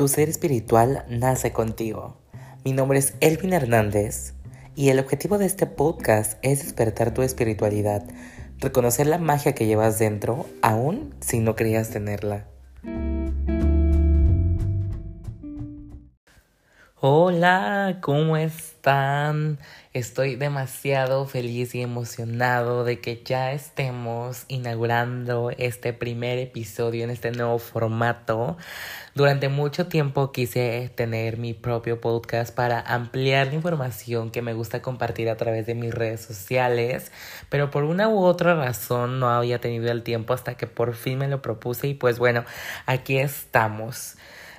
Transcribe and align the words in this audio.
Tu 0.00 0.08
ser 0.08 0.30
espiritual 0.30 1.04
nace 1.10 1.52
contigo. 1.52 2.16
Mi 2.64 2.72
nombre 2.72 2.98
es 2.98 3.12
Elvin 3.20 3.52
Hernández 3.52 4.32
y 4.74 4.88
el 4.88 4.98
objetivo 4.98 5.36
de 5.36 5.44
este 5.44 5.66
podcast 5.66 6.38
es 6.40 6.62
despertar 6.62 7.12
tu 7.12 7.20
espiritualidad, 7.20 8.06
reconocer 8.60 9.06
la 9.06 9.18
magia 9.18 9.54
que 9.54 9.66
llevas 9.66 9.98
dentro, 9.98 10.46
aun 10.62 11.14
si 11.20 11.40
no 11.40 11.54
creías 11.54 11.90
tenerla. 11.90 12.46
Hola, 16.98 17.98
¿cómo 18.00 18.38
están? 18.80 19.58
Estoy 19.92 20.36
demasiado 20.36 21.26
feliz 21.26 21.74
y 21.74 21.82
emocionado 21.82 22.82
de 22.82 22.98
que 22.98 23.20
ya 23.22 23.52
estemos 23.52 24.46
inaugurando 24.48 25.50
este 25.58 25.92
primer 25.92 26.38
episodio 26.38 27.04
en 27.04 27.10
este 27.10 27.30
nuevo 27.30 27.58
formato. 27.58 28.56
Durante 29.14 29.50
mucho 29.50 29.88
tiempo 29.88 30.32
quise 30.32 30.90
tener 30.94 31.36
mi 31.36 31.52
propio 31.52 32.00
podcast 32.00 32.54
para 32.54 32.80
ampliar 32.80 33.48
la 33.48 33.54
información 33.54 34.30
que 34.30 34.40
me 34.40 34.54
gusta 34.54 34.80
compartir 34.80 35.28
a 35.28 35.36
través 35.36 35.66
de 35.66 35.74
mis 35.74 35.92
redes 35.92 36.22
sociales, 36.22 37.12
pero 37.50 37.70
por 37.70 37.84
una 37.84 38.08
u 38.08 38.24
otra 38.24 38.54
razón 38.54 39.20
no 39.20 39.28
había 39.28 39.60
tenido 39.60 39.92
el 39.92 40.02
tiempo 40.02 40.32
hasta 40.32 40.54
que 40.54 40.66
por 40.66 40.94
fin 40.94 41.18
me 41.18 41.28
lo 41.28 41.42
propuse 41.42 41.86
y 41.86 41.92
pues 41.92 42.18
bueno, 42.18 42.46
aquí 42.86 43.18
estamos. 43.18 44.16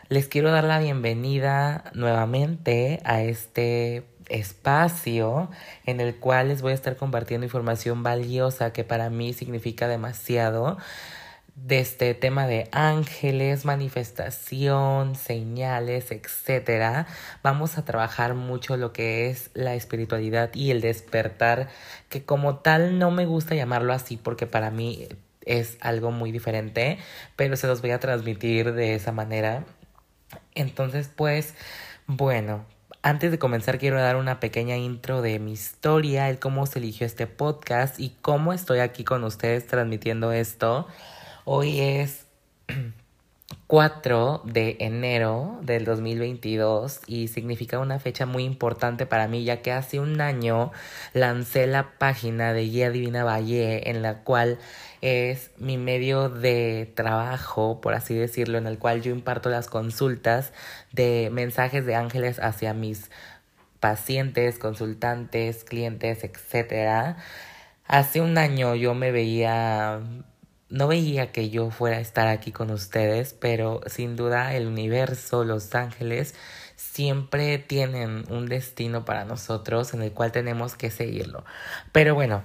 Les 0.10 0.28
quiero 0.28 0.52
dar 0.52 0.66
la 0.66 0.78
bienvenida 0.78 1.86
nuevamente 1.94 3.00
a 3.06 3.22
este 3.22 4.11
espacio 4.32 5.50
en 5.86 6.00
el 6.00 6.16
cual 6.16 6.50
les 6.50 6.62
voy 6.62 6.72
a 6.72 6.76
estar 6.76 6.96
compartiendo 6.98 7.46
información 7.46 8.04
valiosa 8.04 8.74
que 8.74 8.84
para 8.84 9.10
mí 9.10 9.34
significa 9.34 9.88
demasiado 9.88 10.78
de 11.56 11.80
este 11.80 12.14
tema 12.14 12.48
de 12.48 12.70
ángeles, 12.72 13.66
manifestación, 13.66 15.16
señales, 15.16 16.12
etcétera. 16.12 17.08
Vamos 17.44 17.78
a 17.78 17.86
trabajar 17.86 18.34
mucho 18.34 18.78
lo 18.78 18.94
que 18.94 19.30
es 19.30 19.52
la 19.54 19.76
espiritualidad 19.76 20.52
y 20.54 20.72
el 20.72 20.82
despertar, 20.82 21.68
que 22.10 22.24
como 22.24 22.58
tal 22.58 22.98
no 22.98 23.12
me 23.12 23.26
gusta 23.26 23.54
llamarlo 23.54 23.94
así 23.94 24.18
porque 24.18 24.48
para 24.48 24.72
mí 24.72 25.08
es 25.46 25.78
algo 25.82 26.12
muy 26.12 26.32
diferente, 26.32 26.98
pero 27.36 27.56
se 27.58 27.68
los 27.68 27.82
voy 27.82 27.92
a 27.92 28.00
transmitir 28.00 28.74
de 28.74 28.96
esa 28.96 29.12
manera 29.12 29.66
entonces, 30.56 31.10
pues, 31.16 31.56
bueno, 32.08 32.66
antes 33.04 33.32
de 33.32 33.40
comenzar 33.40 33.80
quiero 33.80 34.00
dar 34.00 34.16
una 34.16 34.40
pequeña 34.40 34.78
intro 34.78 35.22
de 35.22 35.40
mi 35.40 35.54
historia, 35.54 36.30
el 36.30 36.40
cómo 36.40 36.66
se 36.66 36.80
eligió 36.80 37.06
este 37.08 37.28
podcast 37.28 38.00
y 38.00 38.16
cómo 38.22 38.54
estoy 38.54 38.80
aquí 38.80 39.04
con 39.04 39.24
ustedes 39.24 39.66
transmitiendo 39.66 40.32
esto. 40.32 40.88
Hoy 41.46 41.80
es 41.80 42.28
4 43.72 44.42
de 44.44 44.76
enero 44.82 45.58
del 45.62 45.86
2022 45.86 47.00
y 47.08 47.30
significa 47.30 47.80
una 47.80 48.00
fecha 48.00 48.26
muy 48.26 48.44
importante 48.44 49.06
para 49.06 49.30
mí 49.30 49.46
ya 49.46 49.62
que 49.62 49.72
hace 49.72 50.02
un 50.02 50.20
año 50.20 50.74
lancé 51.14 51.68
la 51.68 51.98
página 51.98 52.52
de 52.52 52.64
Guía 52.64 52.90
Divina 52.90 53.24
Valle 53.24 53.90
en 53.90 54.02
la 54.02 54.26
cual 54.26 54.60
es 55.00 55.52
mi 55.58 55.78
medio 55.78 56.28
de 56.28 56.92
trabajo, 56.96 57.80
por 57.80 57.94
así 57.94 58.14
decirlo, 58.14 58.58
en 58.58 58.68
el 58.68 58.78
cual 58.78 59.02
yo 59.02 59.14
imparto 59.14 59.50
las 59.50 59.68
consultas 59.68 60.52
de 60.92 61.30
mensajes 61.32 61.86
de 61.86 61.96
ángeles 61.96 62.40
hacia 62.40 62.74
mis 62.74 63.10
pacientes, 63.80 64.60
consultantes, 64.60 65.64
clientes, 65.64 66.26
etc. 66.26 67.16
Hace 67.88 68.20
un 68.20 68.38
año 68.38 68.76
yo 68.76 68.96
me 68.96 69.14
veía 69.14 70.02
no 70.72 70.88
veía 70.88 71.32
que 71.32 71.50
yo 71.50 71.70
fuera 71.70 71.98
a 71.98 72.02
estar 72.02 72.28
aquí 72.28 72.52
con 72.52 72.72
ustedes, 72.72 73.34
pero 73.34 73.82
sin 73.86 74.16
duda 74.16 74.56
el 74.56 74.68
universo, 74.68 75.44
los 75.44 75.76
ángeles, 75.76 76.34
siempre 76.78 77.60
tienen 77.60 78.24
un 78.30 78.48
destino 78.48 79.06
para 79.06 79.26
nosotros 79.26 79.94
en 79.94 80.02
el 80.02 80.14
cual 80.14 80.32
tenemos 80.32 80.76
que 80.76 80.90
seguirlo. 80.90 81.44
Pero 81.92 82.16
bueno, 82.16 82.44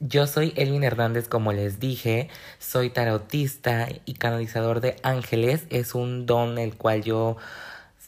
yo 0.00 0.26
soy 0.26 0.52
Elvin 0.56 0.82
Hernández, 0.82 1.28
como 1.28 1.52
les 1.52 1.78
dije, 1.78 2.28
soy 2.58 2.90
tarotista 2.90 3.88
y 4.04 4.14
canalizador 4.14 4.80
de 4.80 4.96
ángeles. 5.02 5.66
Es 5.70 5.94
un 5.94 6.26
don 6.26 6.58
el 6.58 6.76
cual 6.76 7.02
yo 7.04 7.36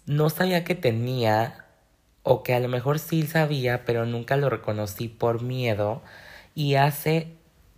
no 0.06 0.28
sabía 0.28 0.64
que 0.64 0.74
tenía, 0.74 1.66
o 2.24 2.42
que 2.42 2.54
a 2.54 2.60
lo 2.60 2.68
mejor 2.68 2.98
sí 2.98 3.26
sabía, 3.26 3.84
pero 3.84 4.06
nunca 4.06 4.36
lo 4.36 4.50
reconocí 4.50 5.08
por 5.08 5.42
miedo. 5.42 6.02
Y 6.54 6.74
hace 6.74 7.36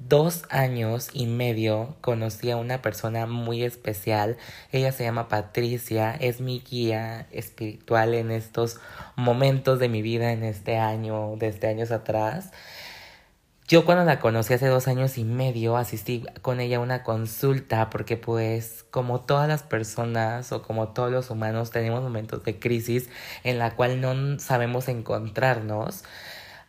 dos 0.08 0.44
años 0.50 1.08
y 1.12 1.26
medio 1.26 1.96
conocí 2.00 2.50
a 2.50 2.56
una 2.56 2.82
persona 2.82 3.26
muy 3.26 3.62
especial. 3.62 4.36
Ella 4.72 4.92
se 4.92 5.04
llama 5.04 5.28
Patricia, 5.28 6.14
es 6.14 6.40
mi 6.40 6.60
guía 6.60 7.26
espiritual 7.30 8.14
en 8.14 8.30
estos 8.30 8.80
momentos 9.16 9.78
de 9.78 9.88
mi 9.88 10.02
vida, 10.02 10.32
en 10.32 10.44
este 10.44 10.76
año, 10.76 11.36
desde 11.36 11.68
años 11.68 11.90
atrás. 11.90 12.50
Yo 13.66 13.86
cuando 13.86 14.04
la 14.04 14.20
conocí 14.20 14.52
hace 14.52 14.66
dos 14.66 14.88
años 14.88 15.16
y 15.16 15.24
medio 15.24 15.78
asistí 15.78 16.26
con 16.42 16.60
ella 16.60 16.76
a 16.76 16.80
una 16.80 17.02
consulta 17.02 17.88
porque 17.88 18.18
pues 18.18 18.84
como 18.90 19.22
todas 19.22 19.48
las 19.48 19.62
personas 19.62 20.52
o 20.52 20.60
como 20.60 20.88
todos 20.88 21.10
los 21.10 21.30
humanos 21.30 21.70
tenemos 21.70 22.02
momentos 22.02 22.44
de 22.44 22.58
crisis 22.58 23.08
en 23.42 23.58
la 23.58 23.74
cual 23.74 24.02
no 24.02 24.38
sabemos 24.38 24.88
encontrarnos. 24.88 26.04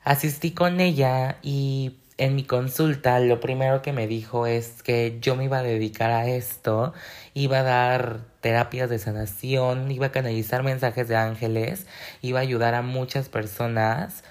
Asistí 0.06 0.52
con 0.52 0.80
ella 0.80 1.38
y 1.42 1.98
en 2.18 2.36
mi 2.36 2.44
consulta 2.44 3.20
lo 3.20 3.40
primero 3.40 3.82
que 3.82 3.92
me 3.92 4.08
dijo 4.08 4.48
es 4.48 4.84
que 4.84 5.18
yo 5.22 5.36
me 5.36 5.46
iba 5.46 5.60
a 5.60 5.64
dedicar 5.64 6.12
a 6.12 6.28
esto, 6.28 6.94
iba 7.34 7.60
a 7.60 7.64
dar 7.64 8.20
terapias 8.42 8.90
de 8.90 9.00
sanación, 9.00 9.92
iba 9.92 10.08
a 10.08 10.12
canalizar 10.12 10.64
mensajes 10.64 11.08
de 11.08 11.18
ángeles, 11.18 11.88
iba 12.22 12.40
a 12.40 12.44
ayudar 12.44 12.74
a 12.74 12.82
muchas 12.82 13.28
personas 13.30 14.24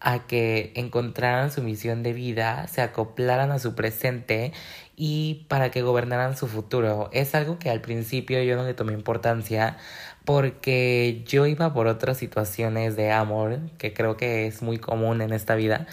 a 0.00 0.26
que 0.26 0.72
encontraran 0.76 1.50
su 1.52 1.62
misión 1.62 2.02
de 2.02 2.12
vida, 2.12 2.66
se 2.68 2.82
acoplaran 2.82 3.52
a 3.52 3.58
su 3.58 3.74
presente 3.74 4.52
y 4.96 5.46
para 5.48 5.70
que 5.70 5.82
gobernaran 5.82 6.36
su 6.36 6.48
futuro. 6.48 7.08
Es 7.12 7.34
algo 7.34 7.58
que 7.58 7.70
al 7.70 7.80
principio 7.80 8.42
yo 8.42 8.56
no 8.56 8.64
le 8.64 8.74
tomé 8.74 8.92
importancia 8.94 9.76
porque 10.24 11.22
yo 11.26 11.46
iba 11.46 11.72
por 11.74 11.86
otras 11.88 12.18
situaciones 12.18 12.96
de 12.96 13.12
amor, 13.12 13.58
que 13.78 13.92
creo 13.92 14.16
que 14.16 14.46
es 14.46 14.62
muy 14.62 14.78
común 14.78 15.22
en 15.22 15.32
esta 15.32 15.54
vida 15.56 15.86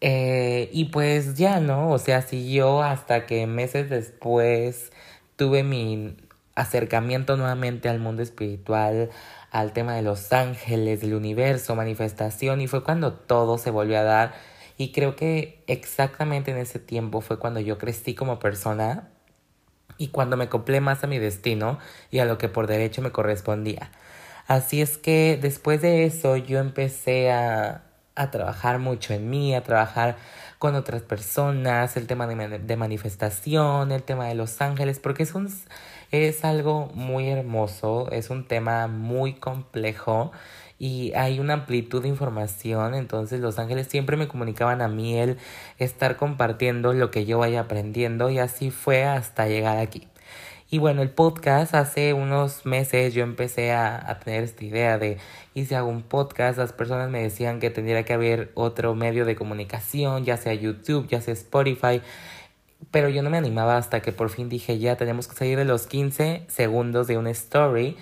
eh, 0.00 0.70
y 0.72 0.86
pues 0.86 1.34
ya, 1.36 1.60
¿no? 1.60 1.90
O 1.90 1.98
sea, 1.98 2.22
siguió 2.22 2.82
hasta 2.82 3.26
que 3.26 3.46
meses 3.46 3.90
después 3.90 4.92
tuve 5.36 5.62
mi 5.62 6.16
acercamiento 6.54 7.36
nuevamente 7.36 7.88
al 7.88 8.00
mundo 8.00 8.22
espiritual, 8.22 9.10
al 9.50 9.72
tema 9.72 9.94
de 9.94 10.02
los 10.02 10.32
ángeles, 10.32 11.00
del 11.00 11.14
universo, 11.14 11.74
manifestación, 11.74 12.60
y 12.60 12.66
fue 12.66 12.84
cuando 12.84 13.12
todo 13.14 13.58
se 13.58 13.70
volvió 13.70 13.98
a 13.98 14.02
dar. 14.02 14.34
Y 14.76 14.92
creo 14.92 15.16
que 15.16 15.62
exactamente 15.66 16.50
en 16.52 16.58
ese 16.58 16.78
tiempo 16.78 17.20
fue 17.20 17.38
cuando 17.38 17.60
yo 17.60 17.78
crecí 17.78 18.14
como 18.14 18.38
persona 18.38 19.10
y 19.98 20.08
cuando 20.08 20.36
me 20.38 20.44
acoplé 20.44 20.80
más 20.80 21.04
a 21.04 21.06
mi 21.06 21.18
destino 21.18 21.78
y 22.10 22.20
a 22.20 22.24
lo 22.24 22.38
que 22.38 22.48
por 22.48 22.66
derecho 22.66 23.02
me 23.02 23.12
correspondía. 23.12 23.90
Así 24.46 24.80
es 24.80 24.96
que 24.98 25.38
después 25.40 25.82
de 25.82 26.06
eso 26.06 26.36
yo 26.36 26.58
empecé 26.58 27.30
a, 27.30 27.89
a 28.20 28.30
trabajar 28.30 28.78
mucho 28.78 29.14
en 29.14 29.30
mí, 29.30 29.54
a 29.54 29.62
trabajar 29.62 30.16
con 30.58 30.74
otras 30.74 31.00
personas, 31.00 31.96
el 31.96 32.06
tema 32.06 32.26
de, 32.26 32.76
manifestación, 32.76 33.92
el 33.92 34.02
tema 34.02 34.26
de 34.26 34.34
los 34.34 34.60
ángeles, 34.60 34.98
porque 35.00 35.22
es, 35.22 35.34
un, 35.34 35.48
es 36.10 36.44
algo 36.44 36.90
muy 36.94 37.30
hermoso, 37.30 38.10
es 38.12 38.28
un 38.28 38.46
tema 38.46 38.88
muy 38.88 39.32
complejo 39.32 40.32
y 40.78 41.14
hay 41.14 41.40
una 41.40 41.54
amplitud 41.54 42.02
de 42.02 42.08
información, 42.08 42.94
entonces 42.94 43.40
los 43.40 43.58
ángeles 43.58 43.86
siempre 43.86 44.18
me 44.18 44.28
comunicaban 44.28 44.82
a 44.82 44.88
mí 44.88 45.18
el 45.18 45.38
estar 45.78 46.16
compartiendo 46.16 46.92
lo 46.92 47.10
que 47.10 47.24
yo 47.24 47.38
vaya 47.38 47.60
aprendiendo 47.60 48.28
y 48.28 48.38
así 48.38 48.70
fue 48.70 49.04
hasta 49.04 49.48
llegar 49.48 49.78
aquí. 49.78 50.09
Y 50.72 50.78
bueno, 50.78 51.02
el 51.02 51.10
podcast, 51.10 51.74
hace 51.74 52.12
unos 52.12 52.64
meses 52.64 53.12
yo 53.12 53.24
empecé 53.24 53.72
a, 53.72 54.20
tener 54.22 54.44
esta 54.44 54.64
idea 54.64 54.98
de, 54.98 55.18
y 55.52 55.64
si 55.64 55.74
hago 55.74 55.88
un 55.88 56.02
podcast, 56.02 56.58
las 56.58 56.72
personas 56.72 57.10
me 57.10 57.20
decían 57.20 57.58
que 57.58 57.70
tendría 57.70 58.04
que 58.04 58.12
haber 58.12 58.52
otro 58.54 58.94
medio 58.94 59.24
de 59.24 59.34
comunicación, 59.34 60.24
ya 60.24 60.36
sea 60.36 60.54
YouTube, 60.54 61.08
ya 61.08 61.20
sea 61.20 61.34
Spotify, 61.34 62.02
pero 62.92 63.08
yo 63.08 63.24
no 63.24 63.30
me 63.30 63.36
animaba 63.36 63.78
hasta 63.78 64.00
que 64.00 64.12
por 64.12 64.30
fin 64.30 64.48
dije, 64.48 64.78
ya 64.78 64.94
tenemos 64.94 65.26
que 65.26 65.34
salir 65.34 65.58
de 65.58 65.64
los 65.64 65.88
15 65.88 66.44
segundos 66.46 67.08
de 67.08 67.18
una 67.18 67.30
story. 67.30 67.96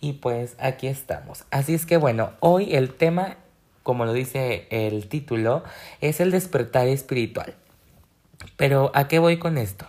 Y 0.00 0.14
pues 0.14 0.56
aquí 0.58 0.86
estamos. 0.86 1.44
Así 1.50 1.74
es 1.74 1.84
que 1.84 1.98
bueno, 1.98 2.32
hoy 2.40 2.74
el 2.74 2.94
tema, 2.94 3.36
como 3.82 4.06
lo 4.06 4.14
dice 4.14 4.66
el 4.70 5.08
título, 5.08 5.62
es 6.00 6.20
el 6.20 6.30
despertar 6.30 6.88
espiritual. 6.88 7.54
Pero 8.56 8.90
¿a 8.94 9.08
qué 9.08 9.18
voy 9.18 9.38
con 9.38 9.58
esto? 9.58 9.86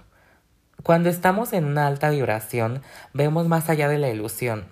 Cuando 0.86 1.10
estamos 1.10 1.52
en 1.54 1.66
una 1.66 1.88
alta 1.88 2.12
vibración, 2.12 2.84
vemos 3.12 3.48
más 3.48 3.72
allá 3.72 3.90
de 3.90 3.98
la 3.98 4.10
ilusión. 4.10 4.68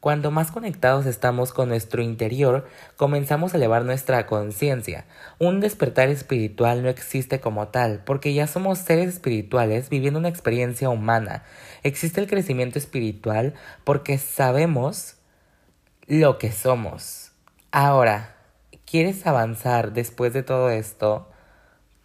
Cuando 0.00 0.30
más 0.30 0.50
conectados 0.50 1.04
estamos 1.04 1.52
con 1.52 1.68
nuestro 1.68 2.00
interior, 2.00 2.66
comenzamos 2.96 3.52
a 3.52 3.58
elevar 3.58 3.84
nuestra 3.84 4.24
conciencia. 4.24 5.04
Un 5.38 5.60
despertar 5.60 6.08
espiritual 6.08 6.82
no 6.82 6.88
existe 6.88 7.40
como 7.40 7.68
tal, 7.68 8.00
porque 8.06 8.32
ya 8.32 8.46
somos 8.46 8.78
seres 8.78 9.08
espirituales 9.08 9.90
viviendo 9.90 10.18
una 10.18 10.30
experiencia 10.30 10.88
humana. 10.88 11.44
Existe 11.82 12.22
el 12.22 12.28
crecimiento 12.28 12.78
espiritual 12.78 13.52
porque 13.84 14.16
sabemos 14.16 15.16
lo 16.06 16.38
que 16.38 16.50
somos. 16.50 17.32
Ahora, 17.72 18.36
¿quieres 18.86 19.26
avanzar 19.26 19.92
después 19.92 20.32
de 20.32 20.42
todo 20.42 20.70
esto? 20.70 21.28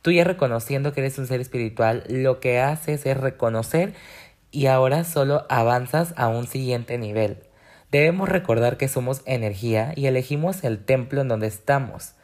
Tú 0.04 0.12
ya 0.12 0.26
reconociendo 0.26 0.92
que 0.92 1.00
eres 1.00 1.18
un 1.18 1.28
ser 1.28 1.40
espiritual, 1.40 2.04
lo 2.10 2.42
que 2.42 2.60
haces 2.60 3.06
es 3.06 3.16
reconocer 3.16 3.94
y 4.52 4.66
ahora 4.66 5.06
solo 5.06 5.46
avanzas 5.48 6.14
a 6.18 6.28
un 6.28 6.46
siguiente 6.46 6.98
nivel. 6.98 7.38
Debemos 7.90 8.28
recordar 8.28 8.76
que 8.76 8.90
somos 8.90 9.22
energía 9.26 9.94
y 9.96 10.08
elegimos 10.08 10.66
el 10.66 10.84
templo 10.84 11.22
en 11.22 11.30
donde 11.30 11.48
estamos 11.48 12.16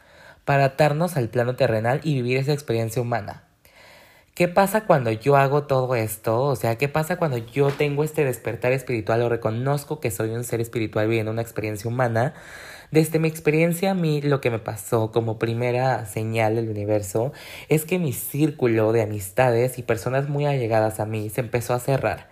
para 0.44 0.66
atarnos 0.66 1.16
al 1.16 1.30
plano 1.30 1.56
terrenal 1.56 2.00
y 2.04 2.16
vivir 2.16 2.36
esa 2.36 2.52
experiencia 2.52 3.00
humana. 3.00 3.44
¿Qué 4.34 4.46
pasa 4.46 4.82
cuando 4.82 5.10
yo 5.10 5.36
hago 5.36 5.62
todo 5.62 5.94
esto? 5.94 6.42
O 6.42 6.56
sea, 6.56 6.76
¿qué 6.76 6.88
pasa 6.88 7.16
cuando 7.16 7.38
yo 7.38 7.70
tengo 7.70 8.04
este 8.04 8.26
despertar 8.26 8.72
espiritual 8.72 9.22
o 9.22 9.30
reconozco 9.30 10.00
que 10.00 10.10
soy 10.10 10.30
un 10.30 10.44
ser 10.44 10.60
espiritual 10.60 11.08
viviendo 11.08 11.32
una 11.32 11.42
experiencia 11.42 11.88
humana? 11.88 12.34
Desde 12.90 13.20
mi 13.20 13.28
experiencia, 13.28 13.92
a 13.92 13.94
mí 13.94 14.20
lo 14.20 14.40
que 14.40 14.50
me 14.50 14.58
pasó 14.58 15.12
como 15.12 15.38
primera 15.38 16.06
señal 16.06 16.56
del 16.56 16.68
universo 16.68 17.32
es 17.68 17.84
que 17.84 18.00
mi 18.00 18.12
círculo 18.12 18.92
de 18.92 19.02
amistades 19.02 19.78
y 19.78 19.84
personas 19.84 20.28
muy 20.28 20.44
allegadas 20.44 20.98
a 20.98 21.06
mí 21.06 21.30
se 21.30 21.40
empezó 21.40 21.74
a 21.74 21.78
cerrar. 21.78 22.28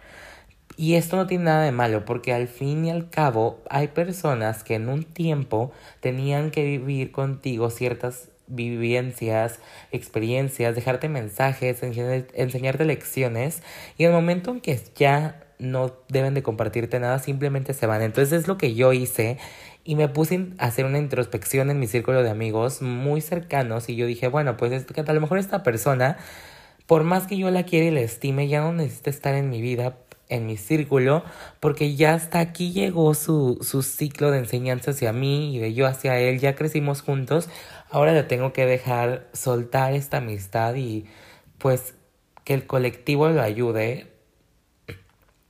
Y 0.77 0.95
esto 0.95 1.17
no 1.17 1.29
tiene 1.29 1.45
nada 1.45 1.63
de 1.63 1.71
malo 1.71 2.05
porque 2.05 2.33
al 2.33 2.49
fin 2.49 2.85
y 2.85 2.91
al 2.91 3.09
cabo 3.09 3.63
hay 3.71 3.89
personas 3.89 4.65
que 4.65 4.75
en 4.75 4.89
un 4.89 5.05
tiempo 5.05 5.71
tenían 6.01 6.51
que 6.51 6.65
vivir 6.65 7.13
contigo 7.13 7.71
ciertas 7.71 8.31
vivencias, 8.49 9.61
experiencias, 9.93 10.75
dejarte 10.75 11.09
mensajes, 11.09 11.83
enseñarte 11.83 12.85
lecciones 12.85 13.63
y 13.97 14.05
el 14.05 14.13
momento 14.13 14.51
en 14.51 14.61
que 14.61 14.81
ya 14.97 15.45
no 15.59 15.93
deben 16.09 16.35
de 16.35 16.43
compartirte 16.43 17.01
nada, 17.01 17.19
simplemente 17.19 17.75
se 17.75 17.87
van. 17.87 18.03
Entonces 18.03 18.43
es 18.43 18.49
lo 18.49 18.59
que 18.59 18.75
yo 18.75 18.93
hice 18.93 19.39
y 19.89 19.95
me 19.95 20.07
puse 20.07 20.49
a 20.59 20.67
hacer 20.67 20.85
una 20.85 20.99
introspección 20.99 21.71
en 21.71 21.81
mi 21.81 21.87
círculo 21.87 22.23
de 22.23 22.29
amigos 22.29 22.83
muy 22.83 23.23
cercanos 23.23 23.89
y 23.89 23.97
yo 23.97 24.05
dije, 24.05 24.29
bueno, 24.29 24.59
pues 24.59 24.71
es 24.71 24.85
que 24.85 25.01
a 25.01 25.13
lo 25.15 25.21
mejor 25.23 25.39
esta 25.39 25.63
persona, 25.63 26.19
por 26.85 27.05
más 27.05 27.27
que 27.27 27.39
yo 27.39 27.51
la 27.51 27.63
quiera 27.63 27.87
y 27.87 27.91
la 27.91 28.01
estime, 28.01 28.49
ya 28.49 28.61
no 28.61 28.75
necesita 28.75 29.09
estar 29.09 29.35
en 29.35 29.49
mi 29.49 29.63
vida 29.63 29.97
en 30.29 30.45
mi 30.45 30.59
círculo, 30.59 31.25
porque 31.59 31.97
ya 31.97 32.13
hasta 32.13 32.39
aquí 32.39 32.73
llegó 32.73 33.15
su, 33.15 33.61
su 33.63 33.81
ciclo 33.81 34.31
de 34.31 34.41
enseñanza 34.41 34.91
hacia 34.91 35.15
mí 35.15 35.57
y 35.57 35.59
de 35.59 35.73
yo 35.73 35.87
hacia 35.87 36.21
él, 36.21 36.39
ya 36.39 36.55
crecimos 36.55 37.01
juntos, 37.01 37.49
ahora 37.89 38.13
le 38.13 38.25
tengo 38.25 38.53
que 38.53 38.67
dejar 38.67 39.27
soltar 39.33 39.95
esta 39.95 40.19
amistad 40.19 40.75
y 40.75 41.07
pues 41.57 41.95
que 42.45 42.53
el 42.53 42.67
colectivo 42.67 43.31
lo 43.31 43.41
ayude 43.41 44.13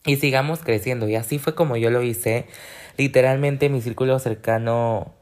y 0.07 0.15
sigamos 0.15 0.61
creciendo. 0.61 1.09
Y 1.09 1.17
así 1.17 1.41
fue 1.41 1.57
como 1.57 1.77
yo 1.77 1.91
lo 1.91 2.03
hice. 2.03 2.47
Literalmente 2.99 3.71
mi 3.71 3.81
círculo 3.81 4.19
cercano 4.19 5.15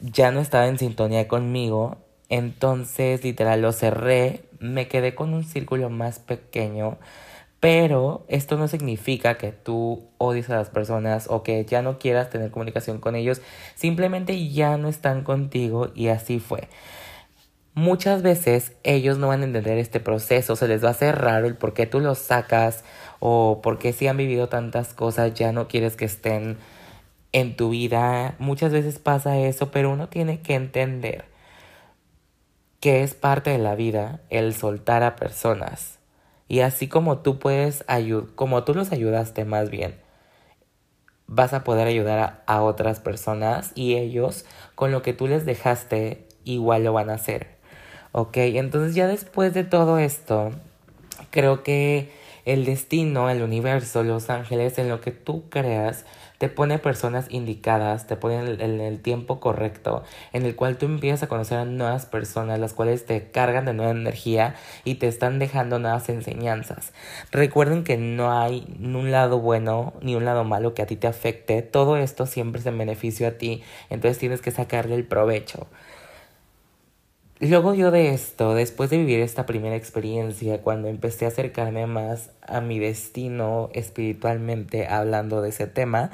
ya 0.00 0.30
no 0.30 0.40
estaba 0.40 0.66
en 0.68 0.78
sintonía 0.78 1.28
conmigo. 1.28 1.98
Entonces, 2.30 3.22
literal, 3.22 3.60
lo 3.60 3.72
cerré. 3.72 4.44
Me 4.58 4.88
quedé 4.88 5.14
con 5.14 5.34
un 5.34 5.44
círculo 5.44 5.90
más 5.90 6.18
pequeño 6.18 6.96
pero 7.64 8.26
esto 8.28 8.58
no 8.58 8.68
significa 8.68 9.38
que 9.38 9.50
tú 9.50 10.10
odies 10.18 10.50
a 10.50 10.56
las 10.56 10.68
personas 10.68 11.28
o 11.30 11.42
que 11.42 11.64
ya 11.64 11.80
no 11.80 11.98
quieras 11.98 12.28
tener 12.28 12.50
comunicación 12.50 12.98
con 12.98 13.16
ellos. 13.16 13.40
Simplemente 13.74 14.50
ya 14.50 14.76
no 14.76 14.88
están 14.88 15.24
contigo 15.24 15.90
y 15.94 16.08
así 16.08 16.40
fue. 16.40 16.68
Muchas 17.74 18.22
veces 18.22 18.72
ellos 18.84 19.18
no 19.18 19.28
van 19.28 19.42
a 19.42 19.44
entender 19.46 19.78
este 19.78 19.98
proceso, 19.98 20.54
se 20.54 20.68
les 20.68 20.84
va 20.84 20.88
a 20.88 20.92
hacer 20.92 21.20
raro 21.20 21.48
el 21.48 21.56
por 21.56 21.74
qué 21.74 21.86
tú 21.86 21.98
los 21.98 22.18
sacas 22.18 22.84
o 23.18 23.60
por 23.62 23.78
qué 23.78 23.92
si 23.92 24.06
han 24.06 24.16
vivido 24.16 24.48
tantas 24.48 24.94
cosas 24.94 25.34
ya 25.34 25.50
no 25.50 25.66
quieres 25.66 25.96
que 25.96 26.04
estén 26.04 26.56
en 27.32 27.56
tu 27.56 27.70
vida. 27.70 28.36
Muchas 28.38 28.72
veces 28.72 29.00
pasa 29.00 29.38
eso, 29.38 29.72
pero 29.72 29.90
uno 29.90 30.08
tiene 30.08 30.40
que 30.40 30.54
entender 30.54 31.24
que 32.78 33.02
es 33.02 33.14
parte 33.14 33.50
de 33.50 33.58
la 33.58 33.74
vida 33.74 34.20
el 34.30 34.54
soltar 34.54 35.02
a 35.02 35.16
personas 35.16 35.98
y 36.46 36.60
así 36.60 36.86
como 36.88 37.18
tú 37.18 37.38
puedes 37.40 37.84
ayudar, 37.88 38.28
como 38.36 38.62
tú 38.64 38.74
los 38.74 38.92
ayudaste 38.92 39.44
más 39.44 39.70
bien, 39.70 39.96
vas 41.26 41.52
a 41.54 41.64
poder 41.64 41.88
ayudar 41.88 42.18
a, 42.20 42.42
a, 42.46 42.62
otras 42.62 43.00
personas 43.00 43.72
y 43.74 43.94
ellos 43.96 44.44
con 44.76 44.92
lo 44.92 45.02
que 45.02 45.14
tú 45.14 45.26
les 45.26 45.44
dejaste 45.44 46.28
igual 46.44 46.84
lo 46.84 46.92
van 46.92 47.10
a 47.10 47.14
hacer. 47.14 47.53
Ok, 48.16 48.36
entonces 48.36 48.94
ya 48.94 49.08
después 49.08 49.54
de 49.54 49.64
todo 49.64 49.98
esto, 49.98 50.52
creo 51.30 51.64
que 51.64 52.12
el 52.44 52.64
destino, 52.64 53.28
el 53.28 53.42
universo, 53.42 54.04
los 54.04 54.30
ángeles, 54.30 54.78
en 54.78 54.88
lo 54.88 55.00
que 55.00 55.10
tú 55.10 55.48
creas, 55.50 56.04
te 56.38 56.48
pone 56.48 56.78
personas 56.78 57.26
indicadas, 57.30 58.06
te 58.06 58.14
pone 58.14 58.36
en 58.38 58.80
el, 58.80 59.00
tiempo 59.00 59.40
correcto, 59.40 60.04
en 60.32 60.46
el 60.46 60.54
cual 60.54 60.76
tú 60.76 60.86
empiezas 60.86 61.24
a 61.24 61.26
conocer 61.26 61.58
a 61.58 61.64
nuevas 61.64 62.06
personas, 62.06 62.60
las 62.60 62.72
cuales 62.72 63.04
te 63.04 63.32
cargan 63.32 63.64
de 63.64 63.74
nueva 63.74 63.90
energía 63.90 64.54
y 64.84 64.94
te 64.94 65.08
están 65.08 65.40
dejando 65.40 65.80
nuevas 65.80 66.08
enseñanzas. 66.08 66.92
Recuerden 67.32 67.82
que 67.82 67.96
no 67.96 68.30
hay 68.30 68.64
ni 68.78 68.94
un 68.94 69.10
lado 69.10 69.40
bueno 69.40 69.92
ni 70.02 70.14
un 70.14 70.24
lado 70.24 70.44
malo 70.44 70.72
que 70.72 70.82
a 70.82 70.86
ti 70.86 70.94
te 70.94 71.08
afecte, 71.08 71.62
todo 71.62 71.96
esto 71.96 72.26
siempre 72.26 72.60
es 72.60 72.66
en 72.66 72.78
beneficio 72.78 73.26
a 73.26 73.32
ti, 73.32 73.64
entonces 73.90 74.18
tienes 74.18 74.40
que 74.40 74.52
sacarle 74.52 74.94
el 74.94 75.04
provecho. 75.04 75.66
Luego 77.40 77.74
yo 77.74 77.90
de 77.90 78.14
esto, 78.14 78.54
después 78.54 78.90
de 78.90 78.98
vivir 78.98 79.18
esta 79.20 79.44
primera 79.44 79.74
experiencia, 79.74 80.62
cuando 80.62 80.86
empecé 80.88 81.24
a 81.24 81.28
acercarme 81.28 81.86
más 81.86 82.30
a 82.42 82.60
mi 82.60 82.78
destino 82.78 83.70
espiritualmente 83.72 84.86
hablando 84.86 85.42
de 85.42 85.48
ese 85.48 85.66
tema, 85.66 86.12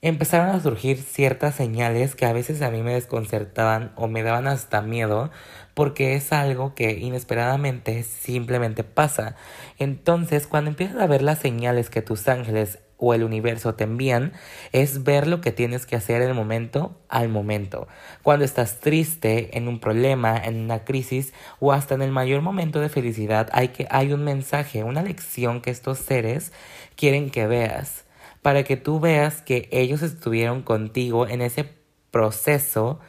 empezaron 0.00 0.48
a 0.56 0.60
surgir 0.60 0.96
ciertas 1.02 1.54
señales 1.54 2.14
que 2.14 2.24
a 2.24 2.32
veces 2.32 2.62
a 2.62 2.70
mí 2.70 2.82
me 2.82 2.94
desconcertaban 2.94 3.92
o 3.96 4.08
me 4.08 4.22
daban 4.22 4.46
hasta 4.48 4.80
miedo 4.80 5.30
porque 5.74 6.14
es 6.14 6.32
algo 6.32 6.74
que 6.74 6.92
inesperadamente 6.92 8.02
simplemente 8.02 8.84
pasa. 8.84 9.36
Entonces, 9.78 10.46
cuando 10.46 10.70
empiezas 10.70 11.00
a 11.00 11.06
ver 11.06 11.20
las 11.20 11.40
señales 11.40 11.90
que 11.90 12.00
tus 12.00 12.26
ángeles 12.28 12.78
o 13.00 13.14
el 13.14 13.24
universo 13.24 13.74
te 13.74 13.84
envían 13.84 14.32
es 14.72 15.02
ver 15.02 15.26
lo 15.26 15.40
que 15.40 15.50
tienes 15.50 15.86
que 15.86 15.96
hacer 15.96 16.22
el 16.22 16.34
momento 16.34 16.96
al 17.08 17.28
momento. 17.28 17.88
Cuando 18.22 18.44
estás 18.44 18.78
triste, 18.78 19.56
en 19.56 19.66
un 19.66 19.80
problema, 19.80 20.36
en 20.36 20.60
una 20.60 20.84
crisis 20.84 21.32
o 21.58 21.72
hasta 21.72 21.94
en 21.94 22.02
el 22.02 22.12
mayor 22.12 22.42
momento 22.42 22.80
de 22.80 22.88
felicidad, 22.88 23.48
hay, 23.52 23.68
que, 23.68 23.86
hay 23.90 24.12
un 24.12 24.22
mensaje, 24.22 24.84
una 24.84 25.02
lección 25.02 25.60
que 25.60 25.70
estos 25.70 25.98
seres 25.98 26.52
quieren 26.94 27.30
que 27.30 27.46
veas 27.46 28.04
para 28.42 28.62
que 28.64 28.76
tú 28.76 29.00
veas 29.00 29.42
que 29.42 29.68
ellos 29.70 30.02
estuvieron 30.02 30.62
contigo 30.62 31.28
en 31.28 31.42
ese 31.42 31.68
proceso 32.10 33.00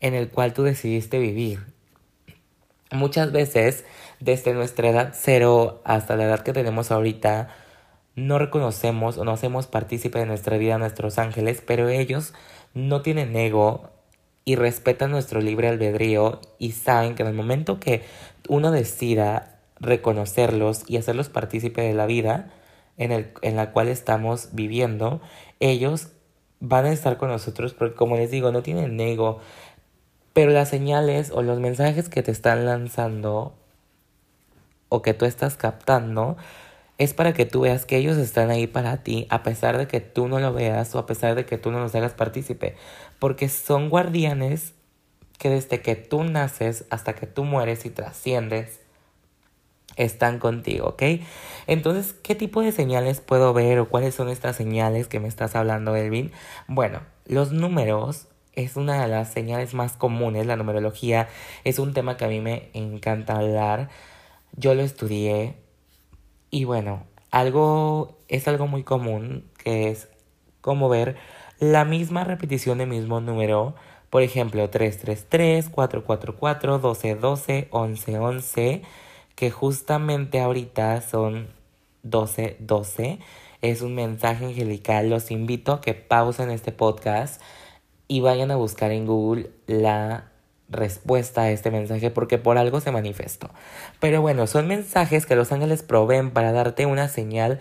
en 0.00 0.14
el 0.14 0.28
cual 0.28 0.52
tú 0.52 0.64
decidiste 0.64 1.18
vivir. 1.18 1.60
Muchas 2.90 3.32
veces, 3.32 3.84
desde 4.20 4.52
nuestra 4.52 4.88
edad 4.88 5.14
cero 5.14 5.80
hasta 5.84 6.16
la 6.16 6.24
edad 6.24 6.40
que 6.40 6.52
tenemos 6.52 6.90
ahorita, 6.90 7.48
no 8.14 8.38
reconocemos 8.38 9.18
o 9.18 9.24
no 9.24 9.32
hacemos 9.32 9.66
partícipe 9.66 10.18
de 10.18 10.26
nuestra 10.26 10.58
vida 10.58 10.74
a 10.74 10.78
nuestros 10.78 11.18
ángeles, 11.18 11.62
pero 11.66 11.88
ellos 11.88 12.34
no 12.74 13.02
tienen 13.02 13.34
ego 13.36 13.90
y 14.44 14.56
respetan 14.56 15.10
nuestro 15.10 15.40
libre 15.40 15.68
albedrío 15.68 16.40
y 16.58 16.72
saben 16.72 17.14
que 17.14 17.22
en 17.22 17.28
el 17.28 17.34
momento 17.34 17.78
que 17.80 18.02
uno 18.48 18.70
decida 18.70 19.60
reconocerlos 19.78 20.84
y 20.86 20.96
hacerlos 20.96 21.28
partícipe 21.28 21.82
de 21.82 21.94
la 21.94 22.06
vida 22.06 22.50
en, 22.96 23.12
el, 23.12 23.32
en 23.42 23.56
la 23.56 23.72
cual 23.72 23.88
estamos 23.88 24.50
viviendo, 24.52 25.20
ellos 25.60 26.08
van 26.60 26.86
a 26.86 26.92
estar 26.92 27.16
con 27.16 27.28
nosotros 27.28 27.74
porque 27.74 27.94
como 27.94 28.16
les 28.16 28.30
digo, 28.30 28.52
no 28.52 28.62
tienen 28.62 28.98
ego, 29.00 29.40
pero 30.32 30.50
las 30.52 30.68
señales 30.68 31.30
o 31.32 31.42
los 31.42 31.60
mensajes 31.60 32.08
que 32.08 32.22
te 32.22 32.30
están 32.30 32.64
lanzando 32.64 33.54
o 34.88 35.02
que 35.02 35.14
tú 35.14 35.24
estás 35.24 35.56
captando 35.56 36.36
es 37.02 37.14
para 37.14 37.32
que 37.32 37.46
tú 37.46 37.62
veas 37.62 37.84
que 37.84 37.96
ellos 37.96 38.16
están 38.16 38.50
ahí 38.50 38.66
para 38.66 39.02
ti 39.02 39.26
a 39.28 39.42
pesar 39.42 39.76
de 39.76 39.88
que 39.88 40.00
tú 40.00 40.28
no 40.28 40.38
lo 40.38 40.52
veas 40.52 40.94
o 40.94 40.98
a 40.98 41.06
pesar 41.06 41.34
de 41.34 41.44
que 41.44 41.58
tú 41.58 41.72
no 41.72 41.80
los 41.80 41.94
hagas 41.94 42.12
partícipe. 42.12 42.76
Porque 43.18 43.48
son 43.48 43.88
guardianes 43.88 44.74
que 45.38 45.50
desde 45.50 45.80
que 45.80 45.96
tú 45.96 46.22
naces 46.22 46.84
hasta 46.90 47.14
que 47.14 47.26
tú 47.26 47.44
mueres 47.44 47.84
y 47.86 47.90
trasciendes, 47.90 48.80
están 49.96 50.38
contigo, 50.38 50.88
¿ok? 50.90 51.02
Entonces, 51.66 52.14
¿qué 52.14 52.34
tipo 52.34 52.62
de 52.62 52.72
señales 52.72 53.20
puedo 53.20 53.52
ver 53.52 53.78
o 53.78 53.88
cuáles 53.88 54.14
son 54.14 54.28
estas 54.28 54.56
señales 54.56 55.08
que 55.08 55.20
me 55.20 55.28
estás 55.28 55.54
hablando, 55.54 55.96
Elvin? 55.96 56.32
Bueno, 56.66 57.00
los 57.26 57.52
números 57.52 58.28
es 58.54 58.76
una 58.76 59.02
de 59.02 59.08
las 59.08 59.32
señales 59.32 59.74
más 59.74 59.94
comunes, 59.94 60.46
la 60.46 60.56
numerología 60.56 61.28
es 61.64 61.78
un 61.78 61.92
tema 61.94 62.16
que 62.16 62.24
a 62.24 62.28
mí 62.28 62.40
me 62.40 62.70
encanta 62.72 63.34
hablar. 63.34 63.90
Yo 64.56 64.74
lo 64.74 64.82
estudié, 64.82 65.56
y 66.52 66.64
bueno, 66.64 67.04
algo 67.30 68.18
es 68.28 68.46
algo 68.46 68.66
muy 68.68 68.84
común 68.84 69.50
que 69.56 69.88
es 69.88 70.08
como 70.60 70.90
ver 70.90 71.16
la 71.58 71.84
misma 71.86 72.24
repetición 72.24 72.78
del 72.78 72.88
mismo 72.88 73.20
número. 73.22 73.74
Por 74.10 74.22
ejemplo, 74.22 74.68
333, 74.68 75.70
444, 75.70 76.74
1212, 76.74 77.68
1111, 77.72 78.82
que 79.34 79.50
justamente 79.50 80.40
ahorita 80.40 81.00
son 81.00 81.48
1212. 82.02 83.20
Es 83.62 83.80
un 83.80 83.94
mensaje 83.94 84.44
angelical. 84.44 85.08
Los 85.08 85.30
invito 85.30 85.72
a 85.72 85.80
que 85.80 85.94
pausen 85.94 86.50
este 86.50 86.70
podcast 86.70 87.40
y 88.08 88.20
vayan 88.20 88.50
a 88.50 88.56
buscar 88.56 88.92
en 88.92 89.06
Google 89.06 89.50
la 89.66 90.31
respuesta 90.72 91.42
a 91.42 91.50
este 91.50 91.70
mensaje 91.70 92.10
porque 92.10 92.38
por 92.38 92.58
algo 92.58 92.80
se 92.80 92.90
manifestó. 92.90 93.50
Pero 94.00 94.20
bueno, 94.22 94.46
son 94.46 94.66
mensajes 94.66 95.26
que 95.26 95.36
los 95.36 95.52
ángeles 95.52 95.82
proveen 95.82 96.30
para 96.30 96.52
darte 96.52 96.86
una 96.86 97.08
señal 97.08 97.60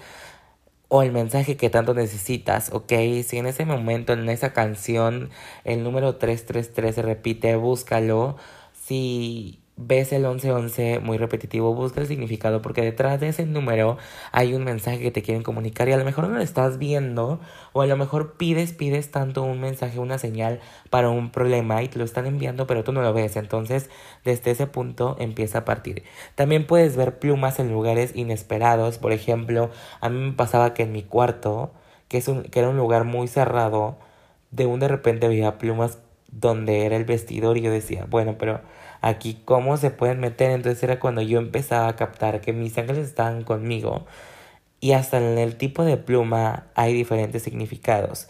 o 0.88 1.04
el 1.04 1.12
mensaje 1.14 1.56
que 1.56 1.70
tanto 1.70 1.94
necesitas, 1.94 2.72
¿ok? 2.74 2.92
Si 3.24 3.38
en 3.38 3.46
ese 3.46 3.64
momento, 3.64 4.12
en 4.12 4.28
esa 4.28 4.52
canción, 4.52 5.30
el 5.64 5.84
número 5.84 6.18
333 6.18 6.96
se 6.96 7.02
repite, 7.02 7.56
búscalo. 7.56 8.36
Si 8.74 9.61
ves 9.88 10.14
el 10.14 10.24
1111 10.24 11.00
muy 11.00 11.18
repetitivo, 11.18 11.74
busca 11.74 12.02
el 12.02 12.08
significado 12.08 12.62
porque 12.62 12.82
detrás 12.82 13.20
de 13.20 13.30
ese 13.30 13.46
número 13.46 13.98
hay 14.32 14.54
un 14.54 14.64
mensaje 14.64 15.00
que 15.00 15.12
te 15.12 15.22
quieren 15.22 15.44
comunicar 15.44 15.90
y 15.90 15.94
a 15.94 15.98
lo 15.98 16.06
mejor 16.06 16.28
no 16.28 16.36
lo 16.36 16.42
estás 16.42 16.78
viendo 16.78 17.40
o 17.74 17.82
a 17.82 17.88
lo 17.88 17.98
mejor 17.98 18.34
pides, 18.34 18.74
pides 18.74 19.12
tanto 19.12 19.44
un 19.44 19.60
mensaje, 19.60 20.00
una 20.00 20.18
señal 20.18 20.60
para 20.90 21.10
un 21.10 21.32
problema 21.32 21.82
y 21.84 21.88
te 21.88 22.00
lo 22.00 22.06
están 22.06 22.26
enviando 22.26 22.68
pero 22.68 22.84
tú 22.84 22.92
no 22.92 23.02
lo 23.02 23.14
ves. 23.14 23.36
Entonces 23.36 23.90
desde 24.24 24.52
ese 24.52 24.68
punto 24.68 25.16
empieza 25.20 25.60
a 25.60 25.66
partir. 25.66 26.04
También 26.36 26.68
puedes 26.68 26.96
ver 26.96 27.20
plumas 27.20 27.60
en 27.60 27.72
lugares 27.72 28.16
inesperados. 28.16 28.98
Por 28.98 29.12
ejemplo, 29.12 29.72
a 30.00 30.10
mí 30.10 30.20
me 30.20 30.34
pasaba 30.34 30.74
que 30.74 30.84
en 30.84 30.92
mi 30.92 31.04
cuarto, 31.04 31.72
que, 32.08 32.18
es 32.18 32.28
un, 32.28 32.44
que 32.44 32.60
era 32.60 32.70
un 32.70 32.78
lugar 32.78 33.04
muy 33.06 33.28
cerrado, 33.28 33.98
de 34.52 34.66
un 34.66 34.80
de 34.80 34.88
repente 34.88 35.28
veía 35.28 35.58
plumas 35.58 36.00
donde 36.32 36.86
era 36.86 36.96
el 36.96 37.06
vestidor 37.06 37.58
y 37.58 37.62
yo 37.62 37.72
decía, 37.72 38.06
bueno, 38.10 38.36
pero 38.38 38.62
aquí 39.02 39.42
cómo 39.46 39.78
se 39.78 39.92
pueden 39.92 40.20
meter. 40.20 40.52
Entonces 40.52 40.82
era 40.84 41.00
cuando 41.00 41.22
yo 41.22 41.40
empezaba 41.40 41.88
a 41.88 41.96
captar 41.96 42.42
que 42.42 42.54
mis 42.54 42.78
ángeles 42.78 43.08
estaban 43.08 43.44
conmigo. 43.44 44.06
Y 44.80 44.94
hasta 44.94 45.18
en 45.18 45.38
el 45.38 45.58
tipo 45.58 45.84
de 45.84 45.98
pluma 45.98 46.68
hay 46.76 46.94
diferentes 46.94 47.44
significados. 47.44 48.30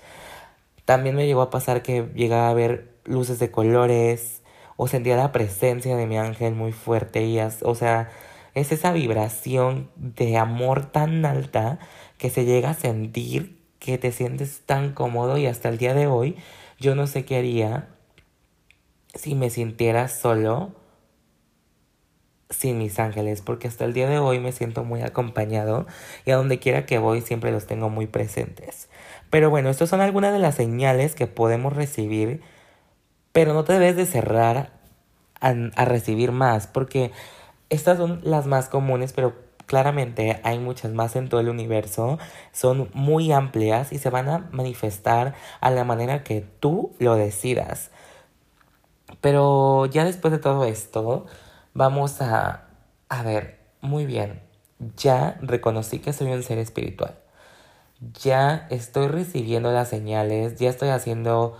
También 0.85 1.15
me 1.15 1.25
llegó 1.27 1.41
a 1.41 1.49
pasar 1.49 1.83
que 1.83 2.09
llegaba 2.15 2.49
a 2.49 2.53
ver 2.53 2.91
luces 3.05 3.39
de 3.39 3.51
colores 3.51 4.41
o 4.77 4.87
sentía 4.87 5.15
la 5.15 5.31
presencia 5.31 5.95
de 5.95 6.07
mi 6.07 6.17
ángel 6.17 6.55
muy 6.55 6.71
fuerte. 6.71 7.23
Y 7.23 7.39
o 7.39 7.75
sea, 7.75 8.09
es 8.53 8.71
esa 8.71 8.91
vibración 8.91 9.89
de 9.95 10.37
amor 10.37 10.91
tan 10.91 11.25
alta 11.25 11.79
que 12.17 12.29
se 12.29 12.45
llega 12.45 12.71
a 12.71 12.73
sentir 12.73 13.61
que 13.79 13.97
te 13.97 14.11
sientes 14.11 14.61
tan 14.65 14.93
cómodo 14.93 15.37
y 15.37 15.47
hasta 15.47 15.69
el 15.69 15.77
día 15.77 15.93
de 15.93 16.07
hoy 16.07 16.35
yo 16.79 16.95
no 16.95 17.07
sé 17.07 17.25
qué 17.25 17.37
haría 17.37 17.89
si 19.13 19.36
me 19.36 19.50
sintiera 19.50 20.08
solo 20.08 20.74
sin 22.50 22.77
mis 22.77 23.00
ángeles, 23.00 23.41
porque 23.41 23.68
hasta 23.68 23.86
el 23.86 23.94
día 23.94 24.10
de 24.10 24.20
hoy 24.20 24.39
me 24.39 24.51
siento 24.51 24.84
muy 24.84 25.01
acompañado 25.01 25.88
y 26.25 26.32
a 26.32 26.36
donde 26.36 26.60
quiera 26.60 26.86
que 26.86 27.00
voy 27.00 27.22
siempre 27.22 27.51
los 27.51 27.65
tengo 27.65 27.89
muy 27.89 28.08
presentes. 28.08 28.89
Pero 29.30 29.50
bueno, 29.50 29.70
estas 29.70 29.89
son 29.89 30.01
algunas 30.01 30.34
de 30.34 30.39
las 30.39 30.56
señales 30.56 31.15
que 31.15 31.27
podemos 31.27 31.74
recibir, 31.74 32.41
pero 33.32 33.53
no 33.53 33.63
te 33.63 33.74
debes 33.74 33.96
de 33.96 34.06
cerrar 34.06 34.72
a, 35.39 35.53
a 35.75 35.86
recibir 35.86 36.32
más, 36.32 36.68
porque 36.68 37.12
estas 37.70 37.98
son 37.98 38.20
las 38.24 38.48
más 38.48 38.68
comunes, 38.68 39.13
pero 39.13 39.34
claramente 39.65 40.41
hay 40.44 40.60
muchas 40.60 40.91
más 40.91 41.15
en 41.15 41.30
todo 41.30 41.39
el 41.39 41.48
universo, 41.48 42.20
son 42.51 42.89
muy 42.94 43.32
amplias 43.32 43.94
y 43.94 44.00
se 44.00 44.10
van 44.10 44.27
a 44.27 44.50
manifestar 44.51 45.34
a 45.62 45.70
la 45.72 45.86
manera 45.86 46.24
que 46.24 46.41
tú 46.60 46.91
lo 47.00 47.15
decidas. 47.15 47.90
Pero 49.20 49.86
ya 49.88 50.06
después 50.06 50.32
de 50.32 50.39
todo 50.39 50.65
esto, 50.65 51.25
vamos 51.74 52.22
a, 52.22 52.68
a 53.10 53.24
ver, 53.24 53.60
muy 53.82 54.06
bien, 54.06 54.41
ya 54.98 55.38
reconocí 55.41 56.00
que 56.00 56.13
soy 56.13 56.32
un 56.32 56.44
ser 56.44 56.58
espiritual. 56.58 57.15
Ya 58.24 58.68
estoy 58.70 59.08
recibiendo 59.08 59.72
las 59.72 59.89
señales, 59.89 60.58
ya 60.58 60.70
estoy 60.70 60.89
haciendo 60.89 61.58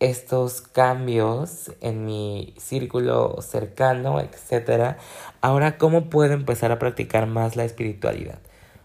estos 0.00 0.60
cambios 0.60 1.72
en 1.80 2.04
mi 2.04 2.54
círculo 2.58 3.40
cercano, 3.42 4.20
etc. 4.20 4.96
Ahora, 5.40 5.78
¿cómo 5.78 6.10
puedo 6.10 6.32
empezar 6.32 6.72
a 6.72 6.78
practicar 6.78 7.26
más 7.26 7.56
la 7.56 7.64
espiritualidad? 7.64 8.38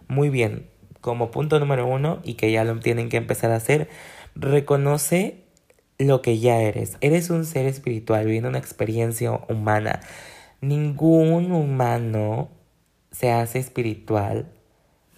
Muy 0.07 0.29
bien, 0.29 0.69
como 1.01 1.31
punto 1.31 1.59
número 1.59 1.87
uno, 1.87 2.19
y 2.23 2.35
que 2.35 2.51
ya 2.51 2.63
lo 2.63 2.79
tienen 2.79 3.09
que 3.09 3.17
empezar 3.17 3.51
a 3.51 3.55
hacer, 3.55 3.89
reconoce 4.35 5.43
lo 5.99 6.21
que 6.21 6.39
ya 6.39 6.61
eres. 6.61 6.97
Eres 7.01 7.29
un 7.29 7.45
ser 7.45 7.67
espiritual 7.67 8.25
viviendo 8.25 8.49
una 8.49 8.57
experiencia 8.57 9.31
humana. 9.49 9.99
Ningún 10.61 11.51
humano 11.51 12.49
se 13.11 13.31
hace 13.31 13.59
espiritual 13.59 14.47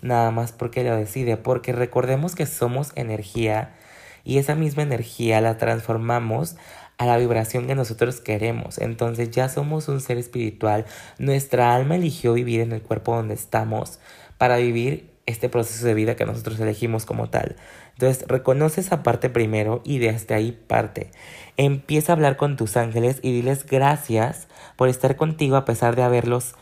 nada 0.02 0.32
más 0.32 0.52
porque 0.52 0.84
lo 0.84 0.96
decide, 0.98 1.38
porque 1.38 1.72
recordemos 1.72 2.36
que 2.36 2.48
somos 2.48 2.92
energía 2.96 3.76
y 4.24 4.40
esa 4.40 4.56
misma 4.56 4.84
energía 4.84 5.40
la 5.42 5.58
transformamos 5.58 6.56
a 6.98 7.06
la 7.06 7.18
vibración 7.18 7.68
que 7.68 7.76
nosotros 7.76 8.20
queremos. 8.20 8.78
Entonces 8.80 9.32
ya 9.32 9.50
somos 9.50 9.88
un 9.88 10.02
ser 10.02 10.18
espiritual. 10.18 10.86
Nuestra 11.18 11.76
alma 11.76 11.96
eligió 11.96 12.34
vivir 12.34 12.62
en 12.62 12.72
el 12.72 12.82
cuerpo 12.82 13.16
donde 13.16 13.34
estamos 13.36 14.00
para 14.38 14.58
vivir 14.58 15.11
este 15.32 15.50
proceso 15.50 15.86
de 15.86 15.94
vida 15.94 16.16
que 16.16 16.26
nosotros 16.26 16.60
elegimos 16.60 17.06
como 17.06 17.30
tal. 17.30 17.56
Entonces, 17.94 18.26
reconoce 18.28 18.82
esa 18.82 19.04
parte 19.04 19.30
primero 19.30 19.82
y 19.84 20.00
desde 20.00 20.36
ahí 20.36 20.52
parte. 20.52 21.12
Empieza 21.58 22.12
a 22.12 22.16
hablar 22.16 22.38
con 22.38 22.58
tus 22.58 22.78
ángeles 22.78 23.20
y 23.22 23.32
diles 23.32 23.66
gracias 23.66 24.48
por 24.76 24.90
estar 24.90 25.16
contigo 25.16 25.56
a 25.56 25.66
pesar 25.66 25.96
de 25.96 26.04
haberlos 26.04 26.56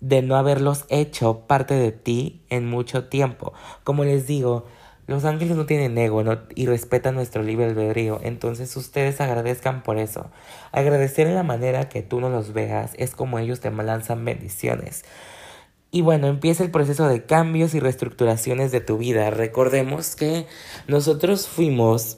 de 0.00 0.20
no 0.20 0.34
haberlos 0.34 0.84
hecho 0.88 1.46
parte 1.46 1.74
de 1.74 1.92
ti 1.92 2.42
en 2.50 2.68
mucho 2.68 3.04
tiempo. 3.04 3.52
Como 3.84 4.02
les 4.02 4.26
digo, 4.26 4.66
los 5.06 5.24
ángeles 5.24 5.56
no 5.56 5.66
tienen 5.66 5.96
ego 5.98 6.24
y 6.54 6.66
respetan 6.66 7.14
nuestro 7.14 7.42
libre 7.42 7.66
albedrío, 7.66 8.20
entonces 8.22 8.76
ustedes 8.76 9.20
agradezcan 9.20 9.82
por 9.82 9.98
eso. 9.98 10.30
Agradecer 10.72 11.26
en 11.26 11.36
la 11.36 11.42
manera 11.44 11.88
que 11.88 12.02
tú 12.02 12.20
no 12.20 12.30
los 12.30 12.52
veas 12.52 12.92
es 12.96 13.14
como 13.14 13.38
ellos 13.38 13.60
te 13.60 13.70
lanzan 13.70 14.24
bendiciones. 14.24 15.04
Y 15.94 16.00
bueno, 16.00 16.26
empieza 16.26 16.64
el 16.64 16.70
proceso 16.70 17.06
de 17.06 17.26
cambios 17.26 17.74
y 17.74 17.80
reestructuraciones 17.80 18.72
de 18.72 18.80
tu 18.80 18.96
vida. 18.96 19.28
Recordemos 19.28 20.16
que 20.16 20.46
nosotros 20.88 21.46
fuimos 21.46 22.16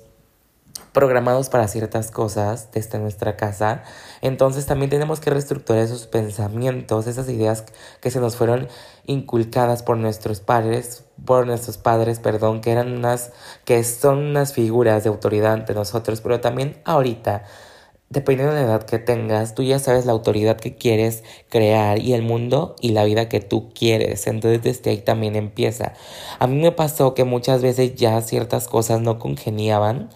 programados 0.92 1.48
para 1.48 1.66
ciertas 1.66 2.12
cosas 2.12 2.70
desde 2.72 3.00
nuestra 3.00 3.36
casa. 3.36 3.82
Entonces 4.22 4.66
también 4.66 4.90
tenemos 4.90 5.18
que 5.18 5.30
reestructurar 5.30 5.82
esos 5.82 6.06
pensamientos, 6.06 7.08
esas 7.08 7.28
ideas 7.28 7.64
que 8.00 8.12
se 8.12 8.20
nos 8.20 8.36
fueron 8.36 8.68
inculcadas 9.06 9.82
por 9.82 9.96
nuestros 9.96 10.38
padres, 10.38 11.02
por 11.24 11.44
nuestros 11.44 11.76
padres, 11.76 12.20
perdón, 12.20 12.60
que 12.60 12.70
eran 12.70 12.92
unas, 12.92 13.32
que 13.64 13.82
son 13.82 14.18
unas 14.18 14.52
figuras 14.52 15.02
de 15.02 15.08
autoridad 15.08 15.52
ante 15.52 15.74
nosotros, 15.74 16.20
pero 16.20 16.40
también 16.40 16.80
ahorita 16.84 17.42
dependiendo 18.11 18.54
de 18.54 18.61
la 18.62 18.66
edad 18.66 18.82
que 18.84 18.99
tengas, 18.99 19.54
tú 19.54 19.62
ya 19.62 19.78
sabes 19.78 20.06
la 20.06 20.12
autoridad 20.12 20.56
que 20.56 20.76
quieres 20.76 21.25
crear 21.49 21.99
y 21.99 22.12
el 22.12 22.23
mundo 22.23 22.76
y 22.80 22.90
la 22.90 23.04
vida 23.04 23.28
que 23.28 23.40
tú 23.40 23.70
quieres. 23.75 24.26
Entonces 24.26 24.62
desde 24.62 24.90
ahí 24.90 24.99
también 24.99 25.37
empieza. 25.37 25.94
A 26.38 26.46
mí 26.46 26.61
me 26.61 26.73
pasó 26.73 27.14
que 27.14 27.25
muchas 27.25 27.62
veces 27.62 27.94
ya 27.96 28.20
ciertas 28.23 28.68
cosas 28.68 29.00
no 29.00 29.18
congeniaban 29.18 30.11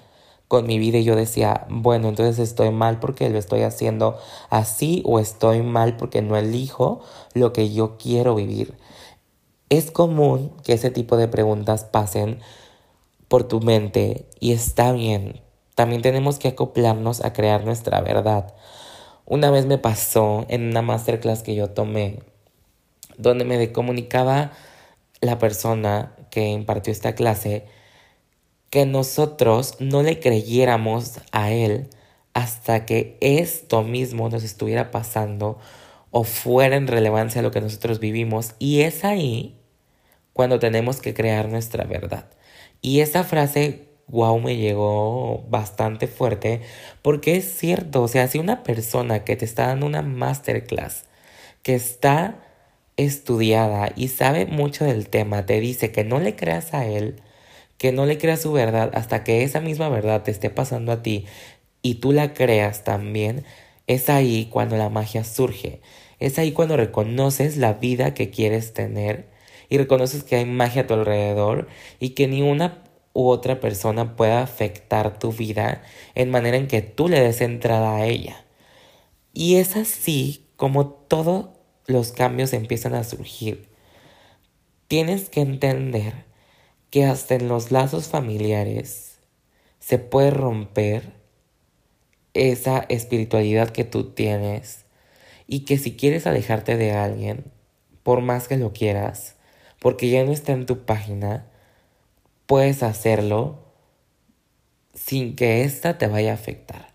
con 0.48 0.66
mi 0.66 0.78
vida 0.78 0.98
y 0.98 1.04
yo 1.04 1.14
decía, 1.14 1.66
bueno, 1.68 2.08
entonces 2.08 2.38
estoy 2.38 2.70
mal 2.70 3.00
porque 3.00 3.28
lo 3.28 3.38
estoy 3.38 3.62
haciendo 3.62 4.16
así 4.48 5.02
o 5.04 5.18
estoy 5.18 5.62
mal 5.62 5.96
porque 5.96 6.22
no 6.22 6.36
elijo 6.36 7.00
lo 7.34 7.52
que 7.52 7.72
yo 7.72 7.98
quiero 7.98 8.34
vivir. 8.34 8.74
Es 9.68 9.90
común 9.90 10.52
que 10.64 10.72
ese 10.72 10.90
tipo 10.90 11.18
de 11.18 11.28
preguntas 11.28 11.84
pasen 11.84 12.40
por 13.28 13.44
tu 13.44 13.60
mente 13.60 14.26
y 14.40 14.52
está 14.52 14.92
bien, 14.92 15.42
también 15.78 16.02
tenemos 16.02 16.40
que 16.40 16.48
acoplarnos 16.48 17.24
a 17.24 17.32
crear 17.32 17.64
nuestra 17.64 18.00
verdad. 18.00 18.52
Una 19.26 19.52
vez 19.52 19.64
me 19.64 19.78
pasó 19.78 20.44
en 20.48 20.70
una 20.70 20.82
masterclass 20.82 21.44
que 21.44 21.54
yo 21.54 21.70
tomé, 21.70 22.18
donde 23.16 23.44
me 23.44 23.70
comunicaba 23.70 24.50
la 25.20 25.38
persona 25.38 26.16
que 26.32 26.48
impartió 26.48 26.92
esta 26.92 27.14
clase 27.14 27.66
que 28.70 28.86
nosotros 28.86 29.76
no 29.78 30.02
le 30.02 30.18
creyéramos 30.18 31.20
a 31.30 31.52
él 31.52 31.90
hasta 32.34 32.84
que 32.84 33.16
esto 33.20 33.84
mismo 33.84 34.28
nos 34.30 34.42
estuviera 34.42 34.90
pasando 34.90 35.60
o 36.10 36.24
fuera 36.24 36.74
en 36.74 36.88
relevancia 36.88 37.38
a 37.38 37.44
lo 37.44 37.52
que 37.52 37.60
nosotros 37.60 38.00
vivimos. 38.00 38.56
Y 38.58 38.80
es 38.80 39.04
ahí 39.04 39.60
cuando 40.32 40.58
tenemos 40.58 41.00
que 41.00 41.14
crear 41.14 41.48
nuestra 41.48 41.84
verdad. 41.84 42.28
Y 42.82 42.98
esa 42.98 43.22
frase 43.22 43.87
wow 44.08 44.38
me 44.40 44.56
llegó 44.56 45.44
bastante 45.48 46.06
fuerte 46.06 46.62
porque 47.02 47.36
es 47.36 47.44
cierto, 47.56 48.02
o 48.02 48.08
sea, 48.08 48.28
si 48.28 48.38
una 48.38 48.62
persona 48.62 49.24
que 49.24 49.36
te 49.36 49.44
está 49.44 49.68
dando 49.68 49.86
una 49.86 50.02
masterclass, 50.02 51.04
que 51.62 51.74
está 51.74 52.44
estudiada 52.96 53.92
y 53.94 54.08
sabe 54.08 54.46
mucho 54.46 54.84
del 54.84 55.08
tema, 55.08 55.46
te 55.46 55.60
dice 55.60 55.92
que 55.92 56.04
no 56.04 56.18
le 56.18 56.34
creas 56.36 56.74
a 56.74 56.86
él, 56.86 57.20
que 57.78 57.92
no 57.92 58.06
le 58.06 58.18
creas 58.18 58.42
su 58.42 58.52
verdad 58.52 58.90
hasta 58.94 59.24
que 59.24 59.44
esa 59.44 59.60
misma 59.60 59.88
verdad 59.88 60.22
te 60.22 60.30
esté 60.30 60.50
pasando 60.50 60.92
a 60.92 61.02
ti 61.02 61.26
y 61.82 61.96
tú 61.96 62.12
la 62.12 62.34
creas 62.34 62.84
también, 62.84 63.44
es 63.86 64.10
ahí 64.10 64.48
cuando 64.50 64.76
la 64.76 64.90
magia 64.90 65.24
surge. 65.24 65.80
Es 66.18 66.38
ahí 66.38 66.52
cuando 66.52 66.76
reconoces 66.76 67.56
la 67.56 67.74
vida 67.74 68.14
que 68.14 68.30
quieres 68.30 68.72
tener 68.72 69.26
y 69.68 69.78
reconoces 69.78 70.24
que 70.24 70.36
hay 70.36 70.44
magia 70.44 70.82
a 70.82 70.86
tu 70.86 70.94
alrededor 70.94 71.68
y 72.00 72.10
que 72.10 72.26
ni 72.26 72.42
una 72.42 72.82
u 73.18 73.30
otra 73.30 73.58
persona 73.58 74.14
pueda 74.14 74.42
afectar 74.42 75.18
tu 75.18 75.32
vida 75.32 75.82
en 76.14 76.30
manera 76.30 76.56
en 76.56 76.68
que 76.68 76.82
tú 76.82 77.08
le 77.08 77.20
des 77.20 77.40
entrada 77.40 77.96
a 77.96 78.06
ella. 78.06 78.44
Y 79.32 79.56
es 79.56 79.74
así 79.74 80.46
como 80.54 80.86
todos 80.86 81.48
los 81.88 82.12
cambios 82.12 82.52
empiezan 82.52 82.94
a 82.94 83.02
surgir. 83.02 83.70
Tienes 84.86 85.30
que 85.30 85.40
entender 85.40 86.26
que 86.90 87.06
hasta 87.06 87.34
en 87.34 87.48
los 87.48 87.72
lazos 87.72 88.06
familiares 88.06 89.18
se 89.80 89.98
puede 89.98 90.30
romper 90.30 91.14
esa 92.34 92.86
espiritualidad 92.88 93.70
que 93.70 93.82
tú 93.82 94.12
tienes 94.12 94.84
y 95.48 95.64
que 95.64 95.76
si 95.76 95.96
quieres 95.96 96.28
alejarte 96.28 96.76
de 96.76 96.92
alguien, 96.92 97.50
por 98.04 98.20
más 98.20 98.46
que 98.46 98.58
lo 98.58 98.72
quieras, 98.72 99.34
porque 99.80 100.08
ya 100.08 100.22
no 100.22 100.30
está 100.30 100.52
en 100.52 100.66
tu 100.66 100.84
página, 100.84 101.47
puedes 102.48 102.82
hacerlo 102.82 103.58
sin 104.94 105.36
que 105.36 105.64
ésta 105.64 105.98
te 105.98 106.06
vaya 106.06 106.30
a 106.30 106.34
afectar. 106.34 106.94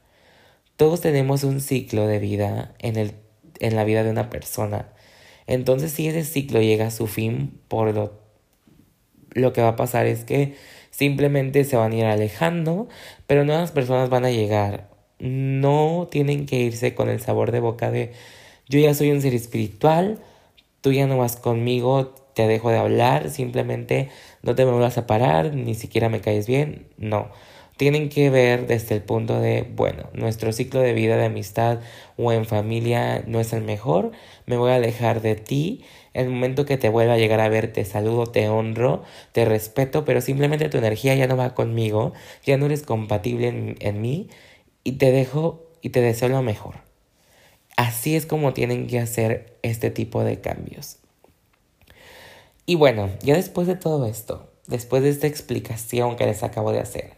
Todos 0.77 0.99
tenemos 0.99 1.43
un 1.43 1.61
ciclo 1.61 2.07
de 2.07 2.17
vida 2.17 2.73
en, 2.79 2.97
el, 2.97 3.13
en 3.59 3.75
la 3.75 3.83
vida 3.83 4.03
de 4.03 4.09
una 4.09 4.31
persona. 4.31 4.89
Entonces 5.45 5.91
si 5.91 6.07
ese 6.07 6.23
ciclo 6.25 6.59
llega 6.59 6.87
a 6.87 6.91
su 6.91 7.05
fin, 7.05 7.61
por 7.67 7.93
lo, 7.93 8.19
lo 9.33 9.53
que 9.53 9.61
va 9.61 9.69
a 9.69 9.75
pasar 9.75 10.07
es 10.07 10.23
que 10.25 10.55
simplemente 10.89 11.65
se 11.65 11.75
van 11.75 11.91
a 11.91 11.97
ir 11.97 12.05
alejando, 12.05 12.87
pero 13.27 13.45
nuevas 13.45 13.71
personas 13.71 14.09
van 14.09 14.25
a 14.25 14.31
llegar. 14.31 14.89
No 15.19 16.07
tienen 16.09 16.47
que 16.47 16.61
irse 16.61 16.95
con 16.95 17.09
el 17.09 17.21
sabor 17.21 17.51
de 17.51 17.59
boca 17.59 17.91
de 17.91 18.11
yo 18.67 18.79
ya 18.79 18.95
soy 18.95 19.11
un 19.11 19.21
ser 19.21 19.35
espiritual, 19.35 20.17
tú 20.81 20.91
ya 20.91 21.05
no 21.05 21.19
vas 21.19 21.35
conmigo, 21.35 22.15
te 22.33 22.47
dejo 22.47 22.69
de 22.69 22.77
hablar, 22.77 23.29
simplemente 23.29 24.09
no 24.41 24.55
te 24.55 24.65
me 24.65 24.71
vuelvas 24.71 24.97
a 24.97 25.07
parar, 25.07 25.53
ni 25.53 25.75
siquiera 25.75 26.09
me 26.09 26.21
caes 26.21 26.47
bien, 26.47 26.87
no. 26.97 27.29
Tienen 27.77 28.09
que 28.09 28.29
ver 28.29 28.67
desde 28.67 28.95
el 28.95 29.01
punto 29.01 29.39
de, 29.39 29.63
bueno, 29.75 30.09
nuestro 30.13 30.51
ciclo 30.53 30.79
de 30.79 30.93
vida 30.93 31.17
de 31.17 31.25
amistad 31.25 31.79
o 32.17 32.31
en 32.31 32.45
familia 32.45 33.23
no 33.25 33.39
es 33.39 33.51
el 33.51 33.63
mejor, 33.63 34.11
me 34.45 34.57
voy 34.57 34.71
a 34.71 34.75
alejar 34.75 35.21
de 35.21 35.35
ti, 35.35 35.83
el 36.13 36.29
momento 36.29 36.65
que 36.65 36.77
te 36.77 36.89
vuelva 36.89 37.13
a 37.13 37.17
llegar 37.17 37.39
a 37.39 37.49
ver 37.49 37.73
te 37.73 37.83
saludo, 37.85 38.27
te 38.27 38.47
honro, 38.47 39.03
te 39.31 39.45
respeto, 39.45 40.05
pero 40.05 40.21
simplemente 40.21 40.69
tu 40.69 40.77
energía 40.77 41.15
ya 41.15 41.27
no 41.27 41.35
va 41.35 41.55
conmigo, 41.55 42.13
ya 42.45 42.57
no 42.57 42.67
eres 42.67 42.83
compatible 42.83 43.47
en, 43.47 43.75
en 43.79 44.01
mí 44.01 44.29
y 44.83 44.93
te 44.93 45.11
dejo 45.11 45.63
y 45.81 45.89
te 45.89 46.01
deseo 46.01 46.29
lo 46.29 46.41
mejor. 46.43 46.75
Así 47.75 48.15
es 48.15 48.25
como 48.25 48.53
tienen 48.53 48.87
que 48.87 48.99
hacer 48.99 49.57
este 49.63 49.89
tipo 49.89 50.23
de 50.23 50.39
cambios. 50.41 51.02
Y 52.65 52.75
bueno, 52.75 53.09
ya 53.21 53.35
después 53.35 53.67
de 53.67 53.75
todo 53.75 54.05
esto, 54.05 54.49
después 54.67 55.03
de 55.03 55.09
esta 55.09 55.27
explicación 55.27 56.15
que 56.15 56.25
les 56.25 56.43
acabo 56.43 56.71
de 56.71 56.79
hacer, 56.79 57.13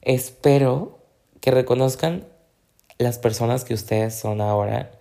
espero 0.00 0.98
que 1.40 1.50
reconozcan 1.50 2.26
las 2.96 3.18
personas 3.18 3.64
que 3.64 3.74
ustedes 3.74 4.14
son 4.14 4.40
ahora, 4.40 4.92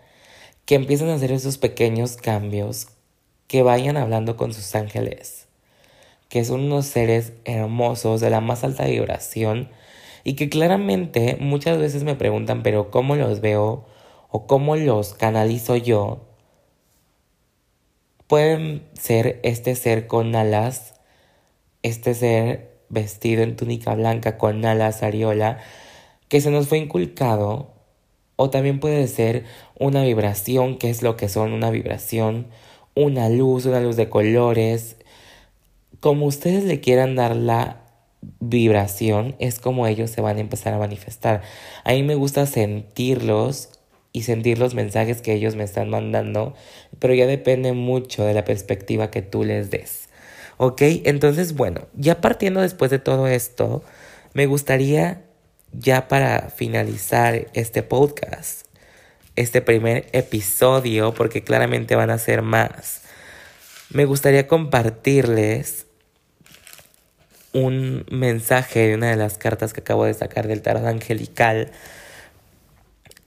que 0.66 0.76
empiecen 0.76 1.10
a 1.10 1.16
hacer 1.16 1.32
esos 1.32 1.58
pequeños 1.58 2.18
cambios, 2.18 2.90
que 3.48 3.64
vayan 3.64 3.96
hablando 3.96 4.36
con 4.36 4.54
sus 4.54 4.76
ángeles, 4.76 5.48
que 6.28 6.44
son 6.44 6.66
unos 6.66 6.86
seres 6.86 7.32
hermosos 7.46 8.20
de 8.20 8.30
la 8.30 8.42
más 8.42 8.66
alta 8.66 8.86
vibración 8.86 9.70
y 10.26 10.34
que 10.34 10.50
claramente 10.50 11.38
muchas 11.40 11.78
veces 11.78 12.04
me 12.04 12.16
preguntan, 12.16 12.62
pero 12.62 12.92
¿cómo 12.92 13.16
los 13.16 13.40
veo 13.40 13.86
o 14.30 14.48
cómo 14.48 14.76
los 14.76 15.14
canalizo 15.14 15.78
yo? 15.78 16.31
Pueden 18.32 18.84
ser 18.94 19.42
este 19.44 19.76
ser 19.76 20.08
con 20.08 20.38
alas, 20.38 20.94
este 21.84 22.14
ser 22.14 22.78
vestido 22.88 23.44
en 23.44 23.58
túnica 23.58 23.94
blanca 23.94 24.38
con 24.38 24.64
alas 24.64 25.04
ariola, 25.04 25.60
que 26.30 26.40
se 26.40 26.50
nos 26.50 26.70
fue 26.70 26.78
inculcado, 26.78 27.74
o 28.38 28.50
también 28.50 28.80
puede 28.80 29.06
ser 29.10 29.44
una 29.78 30.04
vibración, 30.04 30.78
que 30.78 30.90
es 30.90 31.04
lo 31.04 31.18
que 31.18 31.28
son 31.28 31.52
una 31.52 31.72
vibración, 31.72 32.48
una 32.96 33.28
luz, 33.28 33.66
una 33.66 33.82
luz 33.82 33.98
de 33.98 34.08
colores, 34.08 34.96
como 36.00 36.26
ustedes 36.26 36.64
le 36.64 36.80
quieran 36.80 37.18
dar 37.18 37.36
la 37.36 37.82
vibración, 38.40 39.36
es 39.40 39.60
como 39.60 39.88
ellos 39.88 40.10
se 40.10 40.22
van 40.22 40.38
a 40.38 40.40
empezar 40.40 40.74
a 40.74 40.80
manifestar. 40.80 41.42
A 41.84 41.92
mí 41.92 42.02
me 42.02 42.16
gusta 42.16 42.46
sentirlos 42.46 43.82
y 44.14 44.24
sentir 44.24 44.58
los 44.58 44.74
mensajes 44.74 45.22
que 45.22 45.34
ellos 45.34 45.56
me 45.56 45.64
están 45.64 45.90
mandando, 45.90 46.54
pero 47.02 47.16
ya 47.16 47.26
depende 47.26 47.74
mucho 47.74 48.24
de 48.24 48.36
la 48.36 48.46
perspectiva 48.46 49.10
que 49.10 49.24
tú 49.24 49.44
les 49.44 49.72
des. 49.72 50.08
¿Ok? 50.58 50.82
Entonces, 51.04 51.56
bueno, 51.56 51.88
ya 51.96 52.22
partiendo 52.22 52.62
después 52.62 52.92
de 52.92 53.00
todo 53.00 53.28
esto, 53.28 53.84
me 54.34 54.46
gustaría 54.46 55.24
ya 55.74 56.08
para 56.08 56.52
finalizar 56.52 57.48
este 57.54 57.82
podcast, 57.82 58.68
este 59.36 59.62
primer 59.62 60.06
episodio, 60.12 61.16
porque 61.16 61.44
claramente 61.44 61.96
van 61.96 62.12
a 62.12 62.20
ser 62.20 62.44
más, 62.44 63.02
me 63.90 64.06
gustaría 64.06 64.48
compartirles 64.48 65.88
un 67.52 68.06
mensaje 68.12 68.88
de 68.88 68.96
una 68.96 69.10
de 69.10 69.16
las 69.16 69.40
cartas 69.40 69.74
que 69.74 69.82
acabo 69.82 70.06
de 70.06 70.14
sacar 70.14 70.48
del 70.48 70.62
tarot 70.62 70.86
angelical 70.86 71.72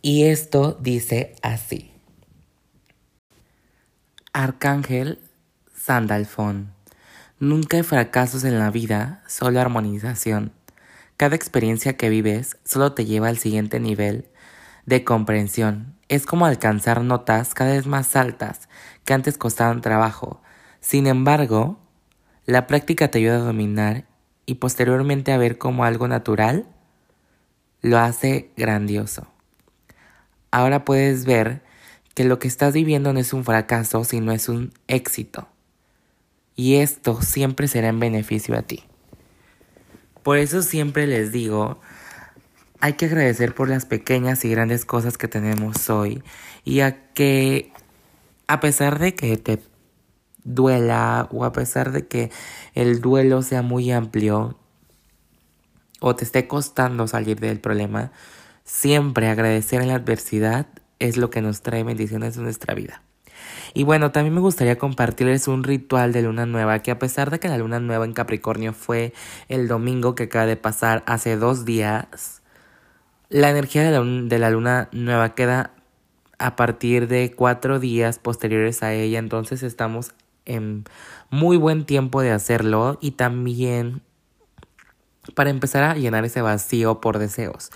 y 0.00 0.26
esto 0.26 0.78
dice 0.80 1.34
así. 1.42 1.93
Arcángel 4.37 5.20
Sandalfón. 5.77 6.73
Nunca 7.38 7.77
hay 7.77 7.85
fracasos 7.85 8.42
en 8.42 8.59
la 8.59 8.73
vida, 8.73 9.23
solo 9.29 9.61
armonización. 9.61 10.51
Cada 11.16 11.37
experiencia 11.37 11.97
que 11.97 12.09
vives 12.09 12.57
solo 12.64 12.94
te 12.94 13.05
lleva 13.05 13.29
al 13.29 13.38
siguiente 13.38 13.79
nivel 13.79 14.27
de 14.87 15.05
comprensión. 15.05 15.94
Es 16.09 16.27
como 16.27 16.47
alcanzar 16.47 17.03
notas 17.03 17.55
cada 17.55 17.75
vez 17.75 17.87
más 17.87 18.16
altas 18.16 18.68
que 19.05 19.14
antes 19.14 19.38
costaban 19.38 19.83
trabajo. 19.83 20.42
Sin 20.81 21.07
embargo, 21.07 21.79
la 22.44 22.66
práctica 22.66 23.12
te 23.12 23.18
ayuda 23.18 23.37
a 23.37 23.38
dominar 23.38 24.05
y 24.47 24.57
posteriormente 24.57 25.31
a 25.31 25.38
ver 25.38 25.59
como 25.59 25.85
algo 25.85 26.09
natural 26.09 26.66
lo 27.83 27.99
hace 27.99 28.51
grandioso 28.57 29.29
ahora 30.55 30.85
puedes 30.85 31.25
ver 31.25 31.62
que 32.14 32.24
lo 32.24 32.38
que 32.38 32.48
estás 32.48 32.72
viviendo 32.74 33.12
no 33.12 33.20
es 33.20 33.33
un 33.33 33.44
fracaso, 33.44 34.05
sino 34.05 34.33
es 34.33 34.48
un 34.48 34.72
éxito. 34.87 35.48
Y 36.57 36.77
esto 36.77 37.20
siempre 37.22 37.68
será 37.68 37.88
en 37.88 38.00
beneficio 38.00 38.57
a 38.57 38.62
ti. 38.62 38.85
Por 40.22 40.38
eso 40.38 40.62
siempre 40.62 41.07
les 41.07 41.33
digo, 41.33 41.81
hay 42.81 42.94
que 42.94 43.07
agradecer 43.07 43.55
por 43.55 43.68
las 43.68 43.85
pequeñas 43.85 44.44
y 44.44 44.50
grandes 44.50 44.85
cosas 44.85 45.18
que 45.18 45.29
tenemos 45.29 45.90
hoy 45.90 46.22
y 46.64 46.81
a 46.81 47.12
que 47.12 47.72
a 48.46 48.61
pesar 48.61 48.98
de 48.98 49.14
que 49.14 49.37
te 49.37 49.61
duela 50.44 51.29
o 51.33 51.44
a 51.44 51.53
pesar 51.53 51.92
de 51.92 52.07
que 52.07 52.31
el 52.74 53.00
duelo 53.00 53.42
sea 53.42 53.62
muy 53.62 53.90
amplio 53.90 54.59
o 56.00 56.14
te 56.14 56.24
esté 56.24 56.46
costando 56.46 57.07
salir 57.07 57.40
del 57.40 57.61
problema, 57.61 58.12
Siempre 58.64 59.29
agradecer 59.29 59.83
en 59.83 59.88
la 59.88 59.96
adversidad 59.96 60.66
es 60.98 61.16
lo 61.16 61.30
que 61.30 61.42
nos 61.42 61.62
trae 61.62 61.83
bendiciones 61.83 62.37
en 62.37 62.44
nuestra 62.44 62.74
vida. 62.74 63.02
Y 63.74 63.83
bueno, 63.85 64.12
también 64.12 64.35
me 64.35 64.40
gustaría 64.40 64.78
compartirles 64.78 65.48
un 65.48 65.64
ritual 65.64 66.12
de 66.12 66.22
luna 66.22 66.46
nueva 66.46 66.78
que 66.80 66.90
a 66.90 66.98
pesar 66.98 67.30
de 67.30 67.40
que 67.40 67.48
la 67.48 67.59
luna 67.59 67.80
nueva 67.80 68.04
en 68.04 68.12
Capricornio 68.12 68.72
fue 68.72 69.12
el 69.48 69.68
domingo 69.68 70.14
que 70.14 70.24
acaba 70.24 70.46
de 70.46 70.57
pasar 70.57 71.02
hace 71.07 71.37
dos 71.37 71.64
días, 71.64 72.42
la 73.28 73.50
energía 73.50 73.83
de 73.83 73.90
la, 73.90 74.00
de 74.02 74.38
la 74.38 74.50
luna 74.50 74.88
nueva 74.92 75.35
queda 75.35 75.72
a 76.38 76.57
partir 76.57 77.09
de 77.09 77.33
cuatro 77.35 77.80
días 77.80 78.18
posteriores 78.18 78.83
a 78.83 78.92
ella, 78.92 79.18
entonces 79.18 79.62
estamos 79.62 80.12
en 80.44 80.85
muy 81.30 81.57
buen 81.57 81.85
tiempo 81.85 82.20
de 82.20 82.30
hacerlo 82.30 82.98
y 83.00 83.12
también 83.12 84.02
para 85.35 85.50
empezar 85.50 85.85
a 85.85 85.94
llenar 85.94 86.24
ese 86.24 86.42
vacío 86.42 87.00
por 87.00 87.18
deseos. 87.18 87.70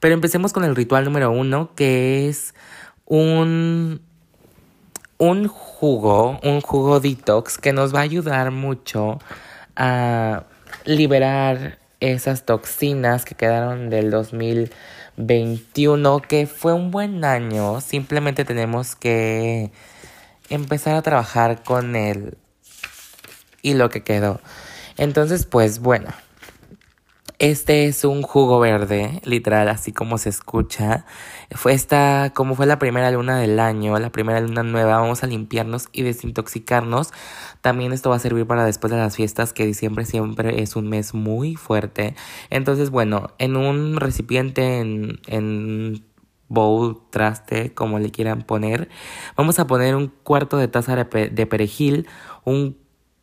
Pero 0.00 0.14
empecemos 0.14 0.52
con 0.52 0.64
el 0.64 0.76
ritual 0.76 1.04
número 1.04 1.30
uno, 1.30 1.74
que 1.74 2.28
es 2.28 2.54
un, 3.04 4.00
un 5.18 5.48
jugo, 5.48 6.38
un 6.42 6.60
jugo 6.60 7.00
detox 7.00 7.58
que 7.58 7.72
nos 7.72 7.94
va 7.94 8.00
a 8.00 8.02
ayudar 8.02 8.50
mucho 8.50 9.18
a 9.76 10.44
liberar 10.84 11.78
esas 12.00 12.44
toxinas 12.44 13.24
que 13.24 13.36
quedaron 13.36 13.90
del 13.90 14.10
2021, 14.10 16.20
que 16.22 16.46
fue 16.46 16.72
un 16.72 16.90
buen 16.90 17.24
año. 17.24 17.80
Simplemente 17.80 18.44
tenemos 18.44 18.96
que 18.96 19.70
empezar 20.48 20.96
a 20.96 21.02
trabajar 21.02 21.62
con 21.62 21.94
él 21.94 22.36
y 23.62 23.74
lo 23.74 23.90
que 23.90 24.02
quedó. 24.02 24.40
Entonces, 24.98 25.46
pues 25.46 25.78
bueno, 25.78 26.08
este 27.42 27.86
es 27.86 28.04
un 28.04 28.22
jugo 28.22 28.60
verde, 28.60 29.20
literal, 29.24 29.68
así 29.68 29.92
como 29.92 30.16
se 30.16 30.28
escucha. 30.28 31.04
Fue 31.50 31.72
esta, 31.72 32.30
como 32.32 32.54
fue 32.54 32.66
la 32.66 32.78
primera 32.78 33.10
luna 33.10 33.36
del 33.36 33.58
año, 33.58 33.98
la 33.98 34.10
primera 34.10 34.40
luna 34.40 34.62
nueva, 34.62 35.00
vamos 35.00 35.24
a 35.24 35.26
limpiarnos 35.26 35.88
y 35.90 36.02
desintoxicarnos. 36.02 37.10
También 37.60 37.92
esto 37.92 38.10
va 38.10 38.16
a 38.16 38.20
servir 38.20 38.46
para 38.46 38.64
después 38.64 38.92
de 38.92 38.98
las 38.98 39.16
fiestas, 39.16 39.52
que 39.52 39.66
diciembre 39.66 40.04
siempre 40.04 40.62
es 40.62 40.76
un 40.76 40.88
mes 40.88 41.14
muy 41.14 41.56
fuerte. 41.56 42.14
Entonces, 42.48 42.90
bueno, 42.90 43.32
en 43.38 43.56
un 43.56 43.96
recipiente, 43.96 44.78
en, 44.78 45.18
en 45.26 46.04
bowl, 46.46 47.00
traste, 47.10 47.74
como 47.74 47.98
le 47.98 48.12
quieran 48.12 48.42
poner, 48.42 48.88
vamos 49.36 49.58
a 49.58 49.66
poner 49.66 49.96
un 49.96 50.12
cuarto 50.22 50.58
de 50.58 50.68
taza 50.68 50.94
de, 50.94 51.28
de 51.28 51.46
perejil, 51.46 52.06
un 52.44 52.81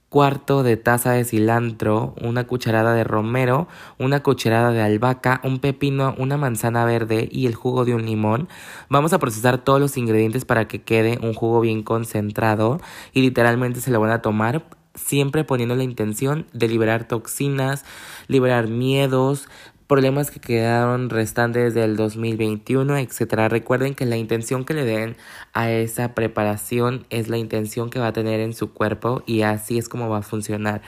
cuarto 0.10 0.64
de 0.64 0.76
taza 0.76 1.12
de 1.12 1.24
cilantro, 1.24 2.16
una 2.22 2.46
cucharada 2.46 2.94
de 2.94 3.04
romero, 3.04 3.68
una 4.00 4.22
cucharada 4.24 4.72
de 4.72 4.82
albahaca, 4.82 5.40
un 5.44 5.60
pepino, 5.60 6.16
una 6.18 6.36
manzana 6.36 6.84
verde 6.84 7.30
y 7.32 7.46
el 7.46 7.56
jugo 7.56 7.86
de 7.86 7.94
un 7.94 8.06
limón. 8.06 8.50
Vamos 8.90 9.14
a 9.14 9.20
procesar 9.20 9.60
todos 9.60 9.80
los 9.80 9.98
ingredientes 9.98 10.46
para 10.46 10.68
que 10.68 10.82
quede 10.82 11.20
un 11.22 11.34
jugo 11.34 11.62
bien 11.62 11.84
concentrado 11.84 12.82
y 13.14 13.22
literalmente 13.22 13.82
se 13.82 13.92
lo 13.92 14.00
van 14.00 14.12
a 14.12 14.22
tomar 14.22 14.66
siempre 14.96 15.44
poniendo 15.44 15.76
la 15.76 15.84
intención 15.84 16.48
de 16.54 16.68
liberar 16.68 17.08
toxinas, 17.08 17.86
liberar 18.28 18.68
miedos, 18.68 19.48
problemas 19.90 20.30
que 20.30 20.40
quedaron 20.40 21.10
restantes 21.10 21.74
del 21.74 21.98
2021, 21.98 22.96
etcétera. 23.00 23.50
Recuerden 23.50 23.96
que 23.96 24.06
la 24.06 24.18
intención 24.18 24.64
que 24.64 24.76
le 24.76 24.86
den 24.86 25.18
a 25.52 25.72
esa 25.72 26.14
preparación 26.14 27.08
es 27.10 27.28
la 27.28 27.40
intención 27.40 27.90
que 27.90 27.98
va 27.98 28.08
a 28.08 28.14
tener 28.14 28.40
en 28.40 28.54
su 28.54 28.72
cuerpo 28.72 29.24
y 29.26 29.42
así 29.42 29.80
es 29.80 29.90
como 29.90 30.08
va 30.08 30.20
a 30.20 30.22
funcionar. 30.22 30.84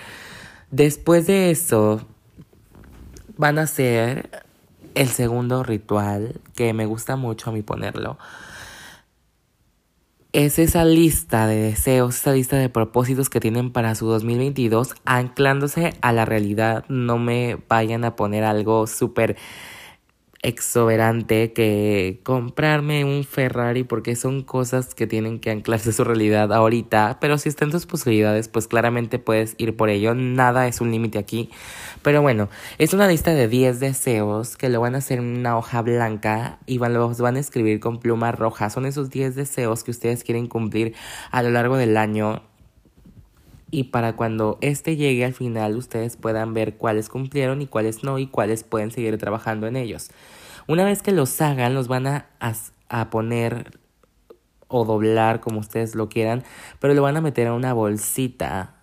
Después 0.69 1.25
de 1.25 1.49
eso, 1.49 2.05
van 3.37 3.57
a 3.57 3.63
hacer 3.63 4.43
el 4.93 5.07
segundo 5.07 5.63
ritual 5.63 6.39
que 6.55 6.71
me 6.73 6.85
gusta 6.85 7.15
mucho 7.15 7.49
a 7.49 7.53
mí 7.53 7.63
ponerlo 7.63 8.19
es 10.33 10.59
esa 10.59 10.85
lista 10.85 11.45
de 11.45 11.57
deseos, 11.57 12.15
esa 12.15 12.31
lista 12.31 12.57
de 12.57 12.69
propósitos 12.69 13.29
que 13.29 13.39
tienen 13.39 13.71
para 13.71 13.95
su 13.95 14.05
2022, 14.07 14.95
anclándose 15.03 15.93
a 16.01 16.13
la 16.13 16.25
realidad. 16.25 16.85
No 16.87 17.17
me 17.17 17.57
vayan 17.67 18.05
a 18.05 18.15
poner 18.15 18.43
algo 18.43 18.87
súper 18.87 19.35
exuberante 20.43 21.53
que 21.53 22.19
comprarme 22.23 23.05
un 23.05 23.23
Ferrari 23.23 23.83
porque 23.83 24.15
son 24.15 24.41
cosas 24.41 24.95
que 24.95 25.05
tienen 25.05 25.39
que 25.39 25.51
anclarse 25.51 25.93
su 25.93 26.03
realidad 26.03 26.51
ahorita, 26.51 27.19
pero 27.21 27.37
si 27.37 27.49
están 27.49 27.69
tus 27.69 27.85
posibilidades, 27.85 28.47
pues 28.47 28.67
claramente 28.67 29.19
puedes 29.19 29.53
ir 29.59 29.75
por 29.75 29.89
ello, 29.89 30.15
nada 30.15 30.67
es 30.67 30.81
un 30.81 30.91
límite 30.91 31.19
aquí. 31.19 31.51
Pero 32.01 32.23
bueno, 32.23 32.49
es 32.79 32.93
una 32.93 33.07
lista 33.07 33.31
de 33.33 33.47
10 33.47 33.79
deseos 33.79 34.57
que 34.57 34.69
lo 34.69 34.81
van 34.81 34.95
a 34.95 34.99
hacer 34.99 35.19
en 35.19 35.37
una 35.37 35.57
hoja 35.57 35.81
blanca 35.83 36.57
y 36.65 36.79
van, 36.79 36.93
los 36.93 37.19
van 37.19 37.35
a 37.35 37.39
escribir 37.39 37.79
con 37.79 37.99
pluma 37.99 38.31
roja. 38.31 38.69
Son 38.71 38.85
esos 38.87 39.11
10 39.11 39.35
deseos 39.35 39.83
que 39.83 39.91
ustedes 39.91 40.23
quieren 40.23 40.47
cumplir 40.47 40.95
a 41.29 41.43
lo 41.43 41.51
largo 41.51 41.77
del 41.77 41.97
año 41.97 42.41
y 43.71 43.85
para 43.85 44.17
cuando 44.17 44.57
este 44.61 44.97
llegue 44.97 45.23
al 45.23 45.33
final 45.33 45.77
ustedes 45.77 46.17
puedan 46.17 46.53
ver 46.53 46.75
cuáles 46.75 47.07
cumplieron 47.07 47.61
y 47.61 47.67
cuáles 47.67 48.03
no 48.03 48.19
y 48.19 48.27
cuáles 48.27 48.65
pueden 48.65 48.91
seguir 48.91 49.17
trabajando 49.17 49.65
en 49.65 49.77
ellos. 49.77 50.11
Una 50.67 50.83
vez 50.83 51.01
que 51.01 51.13
los 51.13 51.41
hagan, 51.41 51.73
los 51.73 51.87
van 51.87 52.05
a, 52.05 52.27
a, 52.89 53.09
poner 53.09 53.79
o 54.67 54.85
doblar 54.85 55.39
como 55.39 55.59
ustedes 55.59 55.95
lo 55.95 56.09
quieran, 56.09 56.43
pero 56.79 56.93
lo 56.93 57.01
van 57.01 57.17
a 57.17 57.21
meter 57.21 57.47
a 57.47 57.53
una 57.53 57.73
bolsita 57.73 58.75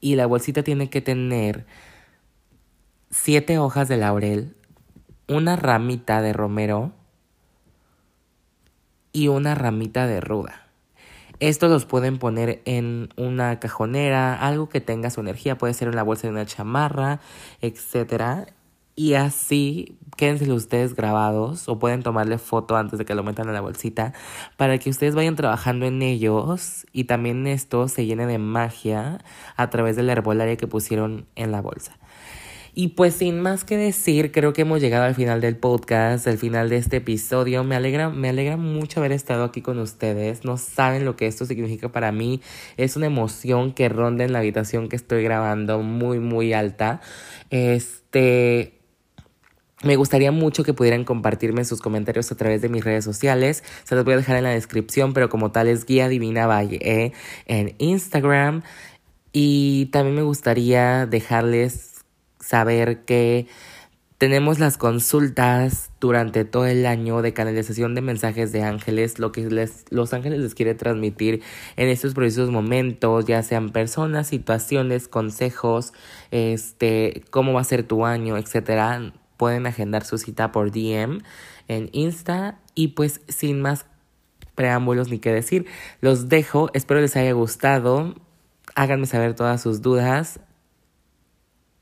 y 0.00 0.16
la 0.16 0.26
bolsita 0.26 0.64
tiene 0.64 0.90
que 0.90 1.00
tener 1.00 1.64
siete 3.10 3.58
hojas 3.58 3.88
de 3.88 3.96
laurel, 3.96 4.56
una 5.28 5.56
ramita 5.56 6.20
de 6.20 6.32
romero 6.32 6.92
y 9.12 9.28
una 9.28 9.54
ramita 9.54 10.06
de 10.08 10.20
ruda. 10.20 10.63
Estos 11.40 11.70
los 11.70 11.84
pueden 11.84 12.18
poner 12.18 12.62
en 12.64 13.08
una 13.16 13.58
cajonera, 13.58 14.34
algo 14.34 14.68
que 14.68 14.80
tenga 14.80 15.10
su 15.10 15.20
energía, 15.20 15.58
puede 15.58 15.74
ser 15.74 15.88
en 15.88 15.96
la 15.96 16.02
bolsa 16.02 16.28
de 16.28 16.32
una 16.32 16.46
chamarra, 16.46 17.20
etc. 17.60 18.48
Y 18.96 19.14
así 19.14 19.98
quédense 20.16 20.50
ustedes 20.52 20.94
grabados 20.94 21.68
o 21.68 21.78
pueden 21.80 22.04
tomarle 22.04 22.38
foto 22.38 22.76
antes 22.76 22.98
de 22.98 23.04
que 23.04 23.16
lo 23.16 23.24
metan 23.24 23.48
en 23.48 23.54
la 23.54 23.60
bolsita 23.60 24.12
para 24.56 24.78
que 24.78 24.88
ustedes 24.90 25.16
vayan 25.16 25.34
trabajando 25.34 25.86
en 25.86 26.00
ellos 26.02 26.86
y 26.92 27.04
también 27.04 27.48
esto 27.48 27.88
se 27.88 28.06
llene 28.06 28.26
de 28.26 28.38
magia 28.38 29.18
a 29.56 29.70
través 29.70 29.96
de 29.96 30.04
la 30.04 30.12
herbolaria 30.12 30.56
que 30.56 30.68
pusieron 30.68 31.26
en 31.34 31.50
la 31.50 31.60
bolsa. 31.60 31.98
Y 32.76 32.88
pues 32.88 33.14
sin 33.14 33.40
más 33.40 33.62
que 33.62 33.76
decir, 33.76 34.32
creo 34.32 34.52
que 34.52 34.62
hemos 34.62 34.80
llegado 34.80 35.04
al 35.04 35.14
final 35.14 35.40
del 35.40 35.56
podcast, 35.56 36.26
al 36.26 36.38
final 36.38 36.68
de 36.68 36.76
este 36.78 36.96
episodio. 36.96 37.62
Me 37.62 37.76
alegra, 37.76 38.10
me 38.10 38.28
alegra 38.28 38.56
mucho 38.56 38.98
haber 38.98 39.12
estado 39.12 39.44
aquí 39.44 39.62
con 39.62 39.78
ustedes. 39.78 40.44
No 40.44 40.56
saben 40.56 41.04
lo 41.04 41.14
que 41.14 41.28
esto 41.28 41.46
significa 41.46 41.92
para 41.92 42.10
mí. 42.10 42.40
Es 42.76 42.96
una 42.96 43.06
emoción 43.06 43.72
que 43.72 43.88
ronda 43.88 44.24
en 44.24 44.32
la 44.32 44.40
habitación 44.40 44.88
que 44.88 44.96
estoy 44.96 45.22
grabando 45.22 45.80
muy, 45.82 46.18
muy 46.18 46.52
alta. 46.52 47.00
Este. 47.50 48.80
Me 49.84 49.96
gustaría 49.96 50.32
mucho 50.32 50.64
que 50.64 50.72
pudieran 50.72 51.04
compartirme 51.04 51.64
sus 51.64 51.80
comentarios 51.80 52.32
a 52.32 52.36
través 52.36 52.62
de 52.62 52.70
mis 52.70 52.82
redes 52.82 53.04
sociales. 53.04 53.62
Se 53.84 53.94
los 53.94 54.04
voy 54.04 54.14
a 54.14 54.16
dejar 54.16 54.36
en 54.36 54.44
la 54.44 54.50
descripción, 54.50 55.12
pero 55.12 55.28
como 55.28 55.52
tal 55.52 55.68
es 55.68 55.84
Guía 55.84 56.08
Divina 56.08 56.46
Valle 56.46 56.78
eh, 56.80 57.12
en 57.46 57.74
Instagram. 57.78 58.62
Y 59.32 59.86
también 59.86 60.16
me 60.16 60.22
gustaría 60.22 61.06
dejarles 61.06 61.93
saber 62.44 63.04
que 63.04 63.46
tenemos 64.18 64.58
las 64.58 64.78
consultas 64.78 65.90
durante 66.00 66.44
todo 66.44 66.66
el 66.66 66.86
año 66.86 67.20
de 67.20 67.32
canalización 67.32 67.94
de 67.94 68.00
mensajes 68.00 68.52
de 68.52 68.62
ángeles, 68.62 69.18
lo 69.18 69.32
que 69.32 69.50
les, 69.50 69.84
los 69.90 70.14
ángeles 70.14 70.40
les 70.40 70.54
quiere 70.54 70.74
transmitir 70.74 71.42
en 71.76 71.88
estos 71.88 72.14
precisos 72.14 72.50
momentos, 72.50 73.26
ya 73.26 73.42
sean 73.42 73.70
personas, 73.70 74.28
situaciones, 74.28 75.08
consejos, 75.08 75.92
este, 76.30 77.24
cómo 77.30 77.52
va 77.54 77.60
a 77.60 77.64
ser 77.64 77.82
tu 77.82 78.06
año, 78.06 78.38
etcétera. 78.38 79.12
Pueden 79.36 79.66
agendar 79.66 80.04
su 80.04 80.16
cita 80.16 80.52
por 80.52 80.70
DM 80.70 81.20
en 81.68 81.88
Insta. 81.92 82.60
Y 82.76 82.88
pues 82.88 83.20
sin 83.28 83.60
más 83.60 83.86
preámbulos 84.54 85.10
ni 85.10 85.18
qué 85.18 85.32
decir, 85.32 85.66
los 86.00 86.28
dejo, 86.28 86.70
espero 86.74 87.00
les 87.00 87.16
haya 87.16 87.32
gustado, 87.32 88.14
háganme 88.74 89.06
saber 89.06 89.34
todas 89.34 89.60
sus 89.60 89.82
dudas, 89.82 90.40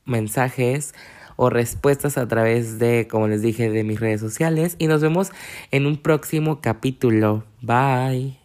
mensajes 0.05 0.93
o 1.35 1.49
respuestas 1.49 2.17
a 2.17 2.27
través 2.27 2.79
de, 2.79 3.07
como 3.09 3.27
les 3.27 3.41
dije, 3.41 3.69
de 3.69 3.83
mis 3.83 3.99
redes 3.99 4.21
sociales. 4.21 4.75
Y 4.77 4.87
nos 4.87 5.01
vemos 5.01 5.31
en 5.71 5.85
un 5.85 5.97
próximo 5.97 6.61
capítulo. 6.61 7.43
Bye. 7.61 8.42